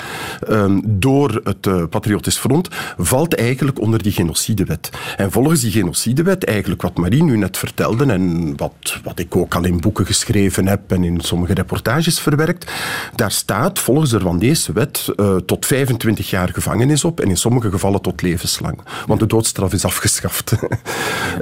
um, 0.48 0.83
door 0.85 1.40
het 1.44 1.66
uh, 1.66 1.83
Patriotisch 1.90 2.38
Front, 2.38 2.68
valt 2.98 3.35
eigenlijk 3.35 3.81
onder 3.81 4.03
die 4.03 4.12
genocidewet. 4.12 4.90
En 5.16 5.31
volgens 5.31 5.61
die 5.61 5.70
genocidewet, 5.70 6.44
eigenlijk 6.44 6.83
wat 6.83 6.96
Marie 6.96 7.22
nu 7.22 7.37
net 7.37 7.59
vertelde 7.59 8.05
en 8.05 8.57
wat 8.57 8.70
wat, 9.05 9.18
ik 9.18 9.37
ook 9.37 9.55
al 9.55 9.64
in 9.64 9.81
boeken 9.81 10.07
geschreven 10.07 10.66
heb 10.66 10.92
en 10.92 11.05
in 11.05 11.20
sommige 11.20 11.55
reportages 11.55 12.20
verwerkt, 12.20 12.70
daar 13.14 13.31
staat 13.31 13.79
volgens 13.79 14.11
de 14.11 14.18
Rwandese 14.18 14.72
wet 14.72 15.12
uh, 15.16 15.37
tot 15.37 15.66
25 15.66 16.31
jaar 16.31 16.48
gevangenis 16.48 17.05
op 17.05 17.20
en 17.20 17.29
in 17.29 17.37
sommige 17.37 17.70
gevallen 17.70 18.00
tot 18.00 18.22
levenslang. 18.22 18.79
Want 19.07 19.20
de 19.20 19.26
doodstraf 19.26 19.72
is 19.72 19.85
afgeschaft. 19.85 20.53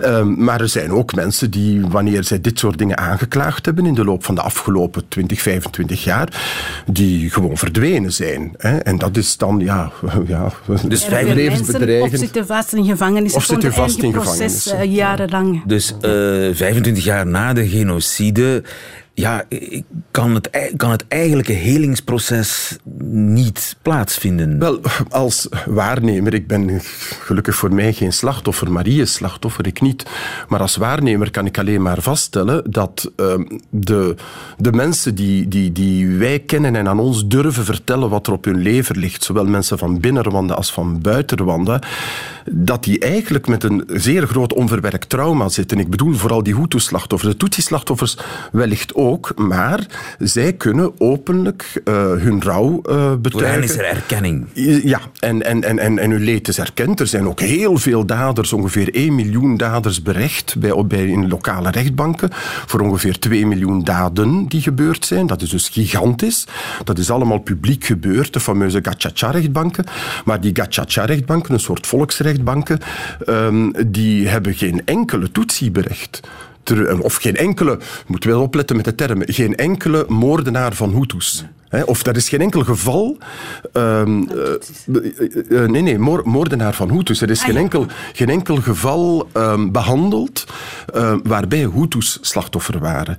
um, 0.03 0.37
maar 0.45 0.61
er 0.61 0.69
zijn 0.69 0.93
ook 0.93 1.15
mensen 1.15 1.51
die, 1.51 1.87
wanneer 1.87 2.25
zij 2.25 2.41
dit 2.41 2.59
soort 2.59 2.79
dingen 2.79 2.99
aangeklaagd 2.99 3.65
hebben 3.65 3.87
in 3.87 3.95
de 3.95 4.05
loop 4.05 4.25
van 4.25 4.35
de 4.35 4.41
afgelopen 4.43 5.09
20, 5.09 5.43
25 5.43 6.05
jaar, 6.05 6.38
die 6.87 7.31
gewoon 7.31 7.57
verdwenen 7.57 8.13
zijn. 8.13 8.55
Hè? 8.57 8.77
En 8.77 8.99
dat 8.99 9.17
is 9.17 9.37
dan, 9.37 9.59
ja... 9.59 9.93
ja 10.27 10.53
dus 10.89 11.05
vijf 11.15 11.35
levensbedreigend. 11.35 12.13
Of 12.13 12.19
zitten 12.19 12.47
vast 12.47 12.73
in 12.73 12.85
gevangenis. 12.85 13.35
Of 13.35 13.45
zitten 13.45 13.73
vast 13.73 14.03
in 14.03 14.13
gevangenis. 14.13 14.73
Uh, 14.73 14.85
jarenlang. 14.85 15.63
Dus 15.67 15.93
uh, 15.93 16.01
25 16.55 17.05
jaar 17.05 17.27
na 17.27 17.53
de 17.53 17.69
genocide 17.69 18.63
ja, 19.19 19.45
kan 20.11 20.35
het, 20.35 20.73
kan 20.77 20.91
het 20.91 21.05
eigenlijke 21.09 21.53
helingsproces 21.53 22.77
niet 23.11 23.77
plaatsvinden? 23.83 24.59
Wel, 24.59 24.81
als 25.09 25.49
waarnemer, 25.67 26.35
ik 26.35 26.47
ben 26.47 26.81
gelukkig 27.21 27.55
voor 27.55 27.75
mij 27.75 27.93
geen 27.93 28.13
slachtoffer, 28.13 28.73
Marie 28.73 29.01
is 29.01 29.13
slachtoffer, 29.13 29.67
ik 29.67 29.81
niet. 29.81 30.07
Maar 30.49 30.61
als 30.61 30.77
waarnemer 30.77 31.31
kan 31.31 31.47
ik 31.47 31.59
alleen 31.59 31.83
maar 31.83 32.03
vaststellen 32.03 32.71
dat 32.71 33.11
uh, 33.17 33.35
de, 33.71 34.15
de 34.57 34.73
mensen 34.73 35.15
die, 35.15 35.49
die, 35.49 35.73
die 35.73 36.17
wij 36.17 36.39
kennen 36.39 36.77
en 36.77 36.89
aan 36.89 37.01
ons 37.01 37.27
durven 37.27 37.65
vertellen 37.65 38.11
wat 38.11 38.27
er 38.27 38.33
op 38.33 38.45
hun 38.45 38.59
lever 38.59 38.97
ligt, 38.97 39.25
zowel 39.25 39.45
mensen 39.45 39.79
van 39.79 40.01
binnen 40.01 40.23
Rwanda 40.23 40.55
als 40.55 40.73
van 40.73 41.01
buiten 41.01 41.39
Rwanda, 41.39 41.81
dat 42.53 42.85
die 42.85 42.99
eigenlijk 42.99 43.47
met 43.47 43.65
een 43.65 43.85
zeer 43.87 44.27
groot 44.27 44.53
onverwerkt 44.53 45.09
trauma 45.09 45.49
zitten. 45.49 45.79
Ik 45.79 45.91
bedoel 45.91 46.15
vooral 46.15 46.43
die 46.43 46.55
Hutu-slachtoffers. 46.55 47.33
De 47.33 47.39
Tutsi-slachtoffers 47.39 48.19
wellicht 48.53 48.95
ook, 48.95 49.33
maar 49.37 49.87
zij 50.19 50.53
kunnen 50.53 51.01
openlijk 51.01 51.83
uh, 51.85 51.95
hun 51.95 52.43
rouw 52.43 52.83
uh, 52.89 53.15
betuigen. 53.15 53.55
Voor 53.55 53.63
is 53.63 53.77
er 53.77 53.85
erkenning. 53.85 54.47
Ja, 54.85 55.01
en, 55.19 55.43
en, 55.43 55.65
en, 55.65 55.79
en, 55.79 55.99
en 55.99 56.11
hun 56.11 56.23
leed 56.23 56.49
is 56.49 56.59
erkend. 56.59 57.01
Er 57.01 57.07
zijn 57.07 57.29
ook 57.29 57.41
heel 57.41 57.77
veel 57.77 58.07
daders, 58.07 58.53
ongeveer 58.53 58.95
1 58.95 59.15
miljoen 59.15 59.57
daders 59.57 60.03
berecht 60.03 60.59
bij, 60.59 60.87
bij, 60.87 61.07
in 61.07 61.29
lokale 61.29 61.71
rechtbanken 61.71 62.29
voor 62.67 62.81
ongeveer 62.81 63.19
2 63.19 63.47
miljoen 63.47 63.85
daden 63.85 64.47
die 64.47 64.61
gebeurd 64.61 65.07
zijn. 65.07 65.27
Dat 65.27 65.43
is 65.43 65.51
dus 65.51 65.69
gigantisch. 65.69 66.47
Dat 66.85 66.99
is 66.99 67.11
allemaal 67.11 67.39
publiek 67.39 67.85
gebeurd, 67.85 68.33
de 68.33 68.41
fameuze 68.41 68.79
Gachacha-rechtbanken. 68.83 69.85
Maar 70.25 70.41
die 70.41 70.57
Gachacha-rechtbanken, 70.57 71.55
een 71.55 71.61
soort 71.61 71.87
volksrecht 71.87 72.38
banken, 72.45 72.79
um, 73.27 73.73
die 73.87 74.29
hebben 74.29 74.55
geen 74.55 74.83
enkele 74.85 75.31
Tutsi-berecht. 75.33 76.21
Of 77.01 77.15
geen 77.15 77.37
enkele, 77.37 77.79
moet 78.07 78.25
wel 78.25 78.43
opletten 78.43 78.77
met 78.77 78.85
de 78.85 78.95
termen, 78.95 79.33
geen 79.33 79.57
enkele 79.57 80.05
moordenaar 80.09 80.75
van 80.75 80.91
Hutus. 80.91 81.45
of 81.85 82.07
er 82.07 82.17
is 82.17 82.29
geen 82.29 82.41
enkel 82.41 82.65
geval. 82.65 83.19
Um, 83.73 84.29
uh, 84.89 85.67
nee, 85.67 85.83
nee, 85.83 85.99
moordenaar 86.25 86.75
van 86.75 86.91
Hutus. 86.91 87.21
Er 87.21 87.31
is 87.31 87.43
geen, 87.43 87.57
enkel, 87.57 87.87
geen 88.13 88.29
enkel 88.29 88.57
geval 88.57 89.29
um, 89.35 89.73
behandeld 89.73 90.47
waarbij 91.23 91.69
Hutus 91.75 92.19
slachtoffer 92.21 92.79
waren. 92.79 93.19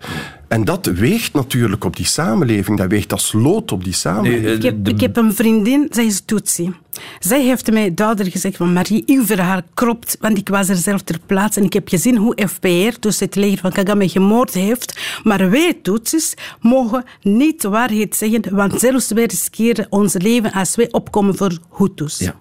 En 0.49 0.63
dat 0.63 0.85
weegt 0.85 1.33
natuurlijk 1.33 1.83
op 1.83 1.95
die 1.95 2.05
samenleving. 2.05 2.77
Dat 2.77 2.89
weegt 2.89 3.11
als 3.11 3.31
lood 3.33 3.71
op 3.71 3.83
die 3.83 3.93
samenleving. 3.93 4.55
Ik 4.55 4.63
heb, 4.63 4.87
ik 4.87 4.99
heb 4.99 5.17
een 5.17 5.33
vriendin, 5.33 5.87
zij 5.91 6.05
is 6.05 6.21
Tutsi. 6.25 6.73
Zij 7.19 7.43
heeft 7.43 7.71
mij 7.71 7.93
duidelijk 7.93 8.31
gezegd 8.31 8.57
van 8.57 8.73
Marie, 8.73 9.03
uw 9.05 9.25
verhaal 9.25 9.61
klopt, 9.73 10.17
want 10.19 10.37
ik 10.37 10.49
was 10.49 10.69
er 10.69 10.75
zelf 10.75 11.01
ter 11.01 11.19
plaatse 11.25 11.59
en 11.59 11.65
ik 11.65 11.73
heb 11.73 11.87
gezien 11.87 12.17
hoe 12.17 12.47
FPR, 12.47 12.99
dus 12.99 13.19
het 13.19 13.35
leger 13.35 13.57
van 13.57 13.71
Kagame, 13.71 14.09
gemoord 14.09 14.53
heeft. 14.53 14.99
Maar 15.23 15.49
wij 15.49 15.79
Tutsis 15.81 16.33
mogen 16.61 17.03
niet 17.21 17.61
de 17.61 17.69
waarheid 17.69 18.15
zeggen, 18.15 18.55
want 18.55 18.79
zelfs 18.79 19.11
wij 19.11 19.25
riskeren 19.25 19.87
ons 19.89 20.13
leven 20.13 20.51
als 20.51 20.75
wij 20.75 20.91
opkomen 20.91 21.35
voor 21.35 21.57
Hutus. 21.77 22.17
Ja. 22.17 22.35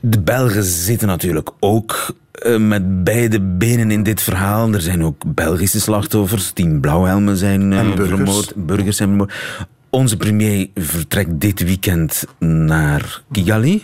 De 0.00 0.20
Belgen 0.20 0.64
zitten 0.64 1.08
natuurlijk 1.08 1.50
ook 1.60 2.14
eh, 2.46 2.58
met 2.58 3.04
beide 3.04 3.40
benen 3.40 3.90
in 3.90 4.02
dit 4.02 4.22
verhaal. 4.22 4.72
Er 4.72 4.80
zijn 4.80 5.04
ook 5.04 5.34
Belgische 5.34 5.80
slachtoffers. 5.80 6.50
Tien 6.50 6.80
blauwhelmen 6.80 7.36
zijn 7.36 7.72
uh, 7.72 7.94
burgers. 7.94 8.08
vermoord. 8.08 8.52
Burgers 8.56 8.96
zijn 8.96 9.08
vermoord. 9.08 9.34
Onze 9.90 10.16
premier 10.16 10.68
vertrekt 10.74 11.40
dit 11.40 11.64
weekend 11.64 12.24
naar 12.38 13.22
Kigali. 13.32 13.82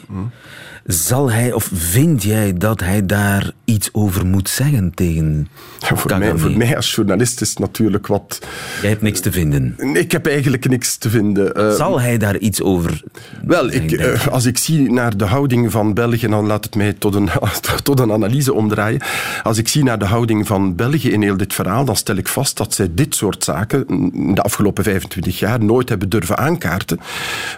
Zal 0.86 1.30
hij, 1.30 1.52
of 1.52 1.70
vind 1.72 2.22
jij 2.22 2.52
dat 2.52 2.80
hij 2.80 3.06
daar 3.06 3.52
iets 3.64 3.88
over 3.92 4.26
moet 4.26 4.48
zeggen 4.48 4.94
tegen 4.94 5.48
voor, 5.78 6.18
mij, 6.18 6.38
voor 6.38 6.56
mij 6.56 6.76
als 6.76 6.94
journalist 6.94 7.40
is 7.40 7.56
natuurlijk 7.56 8.06
wat... 8.06 8.38
Jij 8.80 8.90
hebt 8.90 9.02
niks 9.02 9.20
te 9.20 9.32
vinden? 9.32 9.76
Ik 9.94 10.12
heb 10.12 10.26
eigenlijk 10.26 10.68
niks 10.68 10.96
te 10.96 11.10
vinden. 11.10 11.60
Uh, 11.60 11.74
Zal 11.74 12.00
hij 12.00 12.18
daar 12.18 12.38
iets 12.38 12.62
over 12.62 13.02
Wel, 13.42 13.70
ik, 13.70 13.90
uh, 13.90 14.26
als 14.26 14.44
ik 14.44 14.58
zie 14.58 14.92
naar 14.92 15.16
de 15.16 15.24
houding 15.24 15.70
van 15.70 15.94
België, 15.94 16.26
dan 16.26 16.46
laat 16.46 16.64
het 16.64 16.74
mij 16.74 16.92
tot 16.92 17.14
een, 17.14 17.28
tot 17.82 18.00
een 18.00 18.12
analyse 18.12 18.52
omdraaien. 18.52 19.00
Als 19.42 19.58
ik 19.58 19.68
zie 19.68 19.84
naar 19.84 19.98
de 19.98 20.04
houding 20.04 20.46
van 20.46 20.74
België 20.74 21.10
in 21.10 21.22
heel 21.22 21.36
dit 21.36 21.54
verhaal, 21.54 21.84
dan 21.84 21.96
stel 21.96 22.16
ik 22.16 22.28
vast 22.28 22.56
dat 22.56 22.74
zij 22.74 22.88
dit 22.90 23.14
soort 23.14 23.44
zaken 23.44 23.86
in 24.12 24.34
de 24.34 24.42
afgelopen 24.42 24.84
25 24.84 25.38
jaar 25.38 25.64
nooit 25.64 25.88
hebben 25.88 26.08
durven 26.08 26.38
aankaarten. 26.38 27.00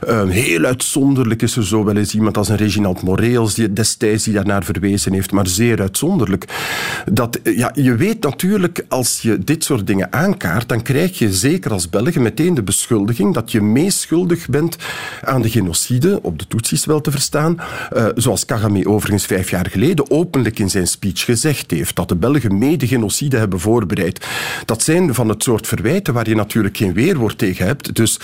Uh, 0.08 0.28
heel 0.28 0.64
uitzonderlijk 0.64 1.42
is 1.42 1.56
er 1.56 1.66
zo 1.66 1.84
wel 1.84 1.96
eens 1.96 2.14
iemand 2.14 2.36
als 2.36 2.48
een 2.48 2.56
Reginald 2.56 3.02
Moreels 3.14 3.54
die 3.54 3.72
destijds 3.72 4.24
die 4.24 4.34
daarnaar 4.34 4.64
verwezen 4.64 5.12
heeft, 5.12 5.32
maar 5.32 5.46
zeer 5.46 5.80
uitzonderlijk. 5.80 6.44
Dat, 7.12 7.38
ja, 7.42 7.70
je 7.74 7.94
weet 7.94 8.22
natuurlijk, 8.22 8.84
als 8.88 9.20
je 9.20 9.38
dit 9.38 9.64
soort 9.64 9.86
dingen 9.86 10.12
aankaart, 10.12 10.68
dan 10.68 10.82
krijg 10.82 11.18
je 11.18 11.32
zeker 11.32 11.72
als 11.72 11.90
Belgen 11.90 12.22
meteen 12.22 12.54
de 12.54 12.62
beschuldiging 12.62 13.34
dat 13.34 13.52
je 13.52 13.60
meeschuldig 13.60 14.48
bent 14.48 14.76
aan 15.22 15.42
de 15.42 15.50
genocide, 15.50 16.22
op 16.22 16.38
de 16.38 16.46
Tutsis 16.46 16.84
wel 16.84 17.00
te 17.00 17.10
verstaan, 17.10 17.56
uh, 17.96 18.06
zoals 18.14 18.44
Kagame 18.44 18.88
overigens 18.88 19.26
vijf 19.26 19.50
jaar 19.50 19.66
geleden 19.70 20.10
openlijk 20.10 20.58
in 20.58 20.70
zijn 20.70 20.86
speech 20.86 21.24
gezegd 21.24 21.70
heeft, 21.70 21.96
dat 21.96 22.08
de 22.08 22.16
Belgen 22.16 22.58
mede 22.58 22.86
genocide 22.86 23.36
hebben 23.36 23.60
voorbereid. 23.60 24.26
Dat 24.64 24.82
zijn 24.82 25.14
van 25.14 25.28
het 25.28 25.42
soort 25.42 25.66
verwijten 25.66 26.14
waar 26.14 26.28
je 26.28 26.34
natuurlijk 26.34 26.76
geen 26.76 26.92
weerwoord 26.92 27.38
tegen 27.38 27.66
hebt. 27.66 27.94
Dus 27.94 28.20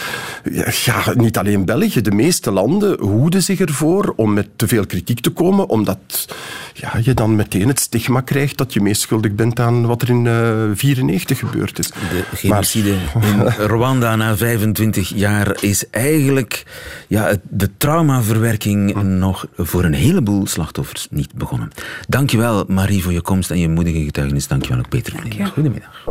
ja, 0.85 1.03
niet 1.15 1.39
alleen 1.39 1.65
België, 1.65 2.01
de 2.01 2.11
meeste 2.11 2.51
landen 2.51 3.01
hoeden 3.01 3.43
zich 3.43 3.61
ervoor 3.61 4.13
om 4.17 4.33
met 4.33 4.49
te 4.57 4.69
veel 4.69 4.80
kritiek 4.87 5.21
te 5.21 5.31
komen, 5.31 5.69
omdat 5.69 6.27
ja, 6.75 6.93
je 7.03 7.15
dan 7.15 7.37
meteen 7.37 7.69
het 7.69 7.81
stigma 7.81 8.21
krijgt 8.21 8.57
dat 8.57 8.73
je 8.73 8.81
meeschuldig 8.81 9.35
bent 9.35 9.61
aan 9.61 9.87
wat 9.87 10.03
er 10.03 10.09
in 10.09 10.25
1994 10.25 11.43
uh, 11.43 11.49
gebeurd 11.51 11.79
is. 11.79 11.89
De 11.89 12.25
genocide 12.33 12.95
in 13.21 13.47
Rwanda 13.73 14.17
na 14.17 14.37
25 14.37 15.09
jaar 15.15 15.57
is 15.61 15.91
eigenlijk 15.91 16.65
ja, 17.09 17.37
de 17.43 17.71
traumaverwerking 17.77 18.93
hm. 18.93 19.19
nog 19.19 19.47
voor 19.57 19.85
een 19.85 19.95
heleboel 19.95 20.47
slachtoffers 20.47 21.09
niet 21.11 21.35
begonnen. 21.35 21.71
Dankjewel 22.09 22.65
Marie 22.69 23.03
voor 23.03 23.13
je 23.13 23.21
komst 23.21 23.51
en 23.51 23.59
je 23.59 23.69
moedige 23.69 24.05
getuigenis. 24.05 24.49
Dankjewel 24.49 24.79
ook 24.79 24.89
Peter. 24.89 25.13
Goedemiddag. 25.53 26.05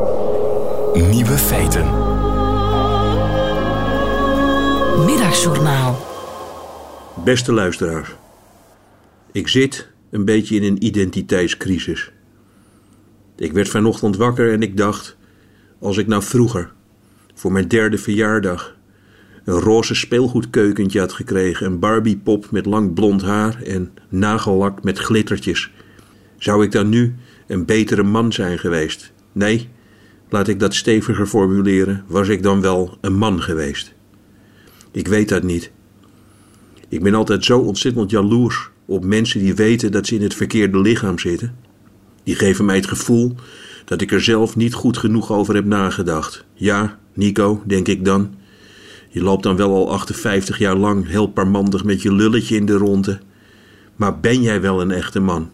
Nieuwe 0.93 1.37
feiten. 1.37 1.85
Middagjournaal. 5.05 6.07
Beste 7.23 7.53
luisteraars. 7.53 8.18
Ik 9.31 9.47
zit 9.47 9.89
een 10.09 10.25
beetje 10.25 10.55
in 10.55 10.63
een 10.63 10.85
identiteitscrisis. 10.85 12.11
Ik 13.35 13.51
werd 13.51 13.69
vanochtend 13.69 14.15
wakker 14.17 14.51
en 14.51 14.61
ik 14.61 14.77
dacht: 14.77 15.17
als 15.79 15.97
ik 15.97 16.07
nou 16.07 16.23
vroeger, 16.23 16.71
voor 17.33 17.51
mijn 17.51 17.67
derde 17.67 17.97
verjaardag, 17.97 18.75
een 19.43 19.59
roze 19.59 19.95
speelgoedkeukentje 19.95 20.99
had 20.99 21.13
gekregen, 21.13 21.65
een 21.65 21.79
Barbiepop 21.79 22.51
met 22.51 22.65
lang 22.65 22.93
blond 22.93 23.21
haar 23.21 23.61
en 23.61 23.91
nagellak 24.09 24.83
met 24.83 24.97
glittertjes, 24.97 25.71
zou 26.37 26.63
ik 26.63 26.71
dan 26.71 26.89
nu 26.89 27.15
een 27.47 27.65
betere 27.65 28.03
man 28.03 28.33
zijn 28.33 28.59
geweest? 28.59 29.11
Nee, 29.31 29.69
laat 30.29 30.47
ik 30.47 30.59
dat 30.59 30.73
steviger 30.73 31.25
formuleren, 31.25 32.03
was 32.07 32.27
ik 32.27 32.43
dan 32.43 32.61
wel 32.61 32.97
een 33.01 33.15
man 33.15 33.41
geweest? 33.41 33.93
Ik 34.91 35.07
weet 35.07 35.29
dat 35.29 35.43
niet. 35.43 35.71
Ik 36.87 37.03
ben 37.03 37.13
altijd 37.13 37.45
zo 37.45 37.59
ontzettend 37.59 38.09
jaloers 38.09 38.69
op 38.89 39.05
mensen 39.05 39.39
die 39.39 39.55
weten 39.55 39.91
dat 39.91 40.07
ze 40.07 40.15
in 40.15 40.21
het 40.21 40.33
verkeerde 40.33 40.81
lichaam 40.81 41.19
zitten. 41.19 41.55
Die 42.23 42.35
geven 42.35 42.65
mij 42.65 42.75
het 42.75 42.87
gevoel 42.87 43.35
dat 43.85 44.01
ik 44.01 44.11
er 44.11 44.21
zelf 44.21 44.55
niet 44.55 44.73
goed 44.73 44.97
genoeg 44.97 45.31
over 45.31 45.55
heb 45.55 45.65
nagedacht. 45.65 46.45
Ja, 46.53 46.99
Nico, 47.13 47.63
denk 47.65 47.87
ik 47.87 48.05
dan. 48.05 48.35
Je 49.09 49.21
loopt 49.21 49.43
dan 49.43 49.55
wel 49.55 49.75
al 49.75 49.91
58 49.91 50.57
jaar 50.57 50.75
lang 50.75 51.07
heel 51.07 51.27
parmandig 51.27 51.83
met 51.83 52.01
je 52.01 52.13
lulletje 52.13 52.55
in 52.55 52.65
de 52.65 52.73
ronde. 52.73 53.19
Maar 53.95 54.19
ben 54.19 54.41
jij 54.41 54.61
wel 54.61 54.81
een 54.81 54.91
echte 54.91 55.19
man? 55.19 55.53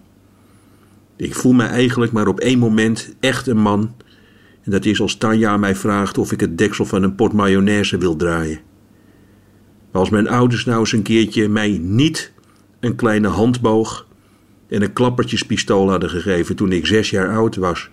Ik 1.16 1.36
voel 1.36 1.54
mij 1.54 1.68
eigenlijk 1.68 2.12
maar 2.12 2.28
op 2.28 2.40
één 2.40 2.60
moment 2.60 3.16
echt 3.20 3.48
een 3.48 3.62
man. 3.62 3.96
En 4.64 4.72
dat 4.72 4.86
is 4.86 5.02
als 5.02 5.18
Tanja 5.18 5.58
mij 5.58 5.76
vraagt 5.76 6.18
of 6.18 6.32
ik 6.32 6.40
het 6.40 6.58
deksel 6.58 6.86
van 6.86 7.04
een 7.04 7.16
pot 7.16 7.34
mayonaise 7.34 7.98
wil 7.98 8.16
draaien. 8.16 8.60
Als 9.92 10.10
mijn 10.10 10.28
ouders 10.28 10.66
nou 10.66 10.80
eens 10.80 10.92
een 10.92 11.02
keertje 11.02 11.50
mij 11.50 11.78
niet 11.82 12.34
een 12.86 12.96
kleine 12.96 13.28
handboog 13.28 14.08
en 14.68 14.82
een 14.82 14.94
klappertjespistool 14.94 15.90
hadden 15.90 16.10
gegeven 16.10 16.56
toen 16.56 16.72
ik 16.72 16.86
zes 16.86 17.10
jaar 17.10 17.36
oud 17.36 17.56
was. 17.56 17.90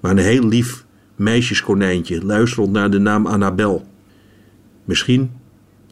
Maar 0.00 0.10
een 0.10 0.18
heel 0.18 0.48
lief 0.48 0.84
meisjeskonijntje, 1.16 2.24
luisterend 2.24 2.72
naar 2.72 2.90
de 2.90 2.98
naam 2.98 3.26
Annabel. 3.26 3.86
Misschien, 4.84 5.30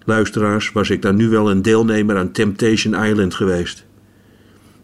luisteraars, 0.05 0.73
was 0.73 0.91
ik 0.91 1.03
dan 1.03 1.17
nu 1.17 1.29
wel 1.29 1.51
een 1.51 1.63
deelnemer 1.63 2.17
aan 2.17 2.33
Temptation 2.33 3.05
Island 3.05 3.35
geweest. 3.35 3.85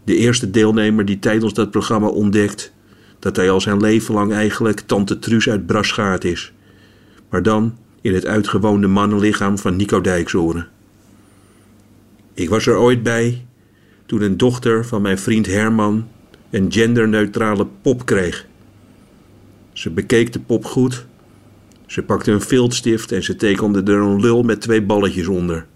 De 0.04 0.16
eerste 0.16 0.50
deelnemer 0.50 1.04
die 1.04 1.18
tijdens 1.18 1.54
dat 1.54 1.70
programma 1.70 2.08
ontdekt 2.08 2.72
dat 3.18 3.36
hij 3.36 3.50
al 3.50 3.60
zijn 3.60 3.80
leven 3.80 4.14
lang 4.14 4.32
eigenlijk 4.32 4.80
tante 4.80 5.18
Truus 5.18 5.48
uit 5.48 5.66
Braschaat 5.66 6.24
is. 6.24 6.52
Maar 7.30 7.42
dan 7.42 7.76
in 8.00 8.14
het 8.14 8.26
uitgewoonde 8.26 8.86
mannenlichaam 8.86 9.58
van 9.58 9.76
Nico 9.76 10.00
Dijksoren. 10.00 10.68
Ik 12.34 12.48
was 12.48 12.66
er 12.66 12.76
ooit 12.76 13.02
bij 13.02 13.46
toen 14.06 14.22
een 14.22 14.36
dochter 14.36 14.86
van 14.86 15.02
mijn 15.02 15.18
vriend 15.18 15.46
Herman 15.46 16.08
een 16.50 16.72
genderneutrale 16.72 17.66
pop 17.82 18.06
kreeg. 18.06 18.46
Ze 19.72 19.90
bekeek 19.90 20.32
de 20.32 20.40
pop 20.40 20.64
goed. 20.64 21.06
Ze 21.86 22.02
pakte 22.02 22.30
een 22.32 22.40
viltstift 22.40 23.12
en 23.12 23.22
ze 23.22 23.36
tekende 23.36 23.92
er 23.92 23.98
een 23.98 24.20
lul 24.20 24.42
met 24.42 24.60
twee 24.60 24.82
balletjes 24.82 25.26
onder. 25.26 25.66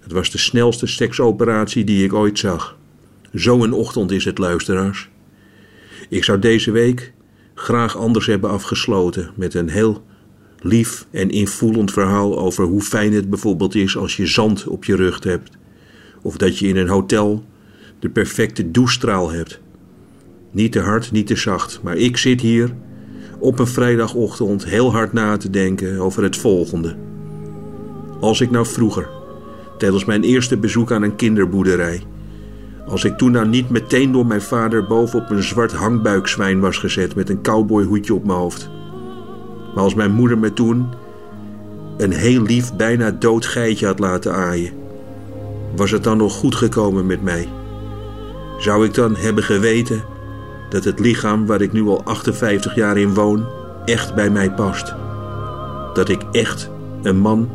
Het 0.00 0.12
was 0.12 0.30
de 0.30 0.38
snelste 0.38 0.86
seksoperatie 0.86 1.84
die 1.84 2.04
ik 2.04 2.12
ooit 2.12 2.38
zag. 2.38 2.78
Zo 3.34 3.62
een 3.62 3.72
ochtend 3.72 4.10
is 4.10 4.24
het, 4.24 4.38
luisteraars. 4.38 5.08
Ik 6.08 6.24
zou 6.24 6.38
deze 6.38 6.70
week 6.70 7.12
graag 7.54 7.96
anders 7.96 8.26
hebben 8.26 8.50
afgesloten 8.50 9.30
met 9.34 9.54
een 9.54 9.68
heel 9.68 10.04
lief 10.60 11.06
en 11.10 11.30
invoelend 11.30 11.92
verhaal 11.92 12.38
over 12.38 12.64
hoe 12.64 12.82
fijn 12.82 13.12
het 13.12 13.30
bijvoorbeeld 13.30 13.74
is 13.74 13.96
als 13.96 14.16
je 14.16 14.26
zand 14.26 14.66
op 14.66 14.84
je 14.84 14.96
rug 14.96 15.24
hebt. 15.24 15.50
Of 16.24 16.36
dat 16.36 16.58
je 16.58 16.68
in 16.68 16.76
een 16.76 16.88
hotel 16.88 17.44
de 17.98 18.08
perfecte 18.08 18.70
douchestraal 18.70 19.30
hebt. 19.30 19.60
Niet 20.50 20.72
te 20.72 20.80
hard, 20.80 21.12
niet 21.12 21.26
te 21.26 21.36
zacht, 21.36 21.80
maar 21.82 21.96
ik 21.96 22.16
zit 22.16 22.40
hier 22.40 22.74
op 23.38 23.58
een 23.58 23.66
vrijdagochtend 23.66 24.64
heel 24.64 24.92
hard 24.92 25.12
na 25.12 25.36
te 25.36 25.50
denken 25.50 25.98
over 25.98 26.22
het 26.22 26.36
volgende. 26.36 26.96
Als 28.20 28.40
ik 28.40 28.50
nou 28.50 28.66
vroeger, 28.66 29.08
tijdens 29.78 30.04
mijn 30.04 30.22
eerste 30.22 30.56
bezoek 30.56 30.92
aan 30.92 31.02
een 31.02 31.16
kinderboerderij, 31.16 32.02
als 32.86 33.04
ik 33.04 33.16
toen 33.16 33.32
nou 33.32 33.48
niet 33.48 33.70
meteen 33.70 34.12
door 34.12 34.26
mijn 34.26 34.42
vader 34.42 34.86
bovenop 34.86 35.30
een 35.30 35.42
zwart 35.42 35.72
hangbuikzwijn 35.72 36.60
was 36.60 36.78
gezet 36.78 37.14
met 37.14 37.28
een 37.28 37.42
cowboyhoedje 37.42 38.14
op 38.14 38.24
mijn 38.24 38.38
hoofd. 38.38 38.70
Maar 39.74 39.84
als 39.84 39.94
mijn 39.94 40.12
moeder 40.12 40.38
me 40.38 40.52
toen 40.52 40.86
een 41.96 42.12
heel 42.12 42.42
lief, 42.42 42.76
bijna 42.76 43.10
dood 43.10 43.46
geitje 43.46 43.86
had 43.86 43.98
laten 43.98 44.34
aaien, 44.34 44.83
was 45.76 45.90
het 45.90 46.04
dan 46.04 46.16
nog 46.16 46.34
goed 46.34 46.54
gekomen 46.54 47.06
met 47.06 47.22
mij? 47.22 47.48
Zou 48.58 48.86
ik 48.86 48.94
dan 48.94 49.16
hebben 49.16 49.44
geweten 49.44 50.04
dat 50.68 50.84
het 50.84 51.00
lichaam 51.00 51.46
waar 51.46 51.60
ik 51.60 51.72
nu 51.72 51.88
al 51.88 52.04
58 52.04 52.74
jaar 52.74 52.96
in 52.96 53.14
woon 53.14 53.46
echt 53.84 54.14
bij 54.14 54.30
mij 54.30 54.52
past? 54.52 54.94
Dat 55.94 56.08
ik 56.08 56.22
echt 56.32 56.70
een 57.02 57.18
man 57.18 57.50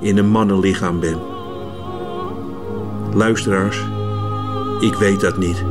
in 0.00 0.18
een 0.18 0.28
mannenlichaam 0.28 1.00
ben? 1.00 1.18
Luisteraars, 3.14 3.84
ik 4.80 4.94
weet 4.94 5.20
dat 5.20 5.36
niet. 5.36 5.64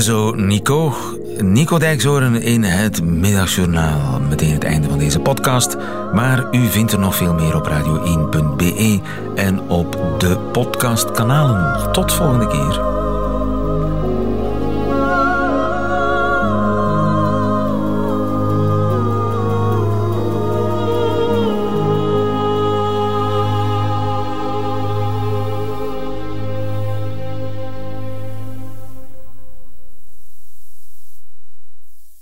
Zo 0.00 0.30
Nico. 0.34 0.94
Nico 1.38 1.78
Dijkzoren 1.78 2.42
in 2.42 2.62
het 2.62 3.04
Middagjournaal. 3.04 4.20
Meteen 4.28 4.52
het 4.52 4.64
einde 4.64 4.88
van 4.88 4.98
deze 4.98 5.20
podcast. 5.20 5.76
Maar 6.12 6.54
u 6.54 6.66
vindt 6.66 6.92
er 6.92 6.98
nog 6.98 7.16
veel 7.16 7.34
meer 7.34 7.56
op 7.56 7.68
radio1.be 7.68 9.00
en 9.34 9.60
op 9.60 10.16
de 10.18 10.36
podcastkanalen. 10.52 11.92
Tot 11.92 12.12
volgende 12.12 12.46
keer. 12.46 12.97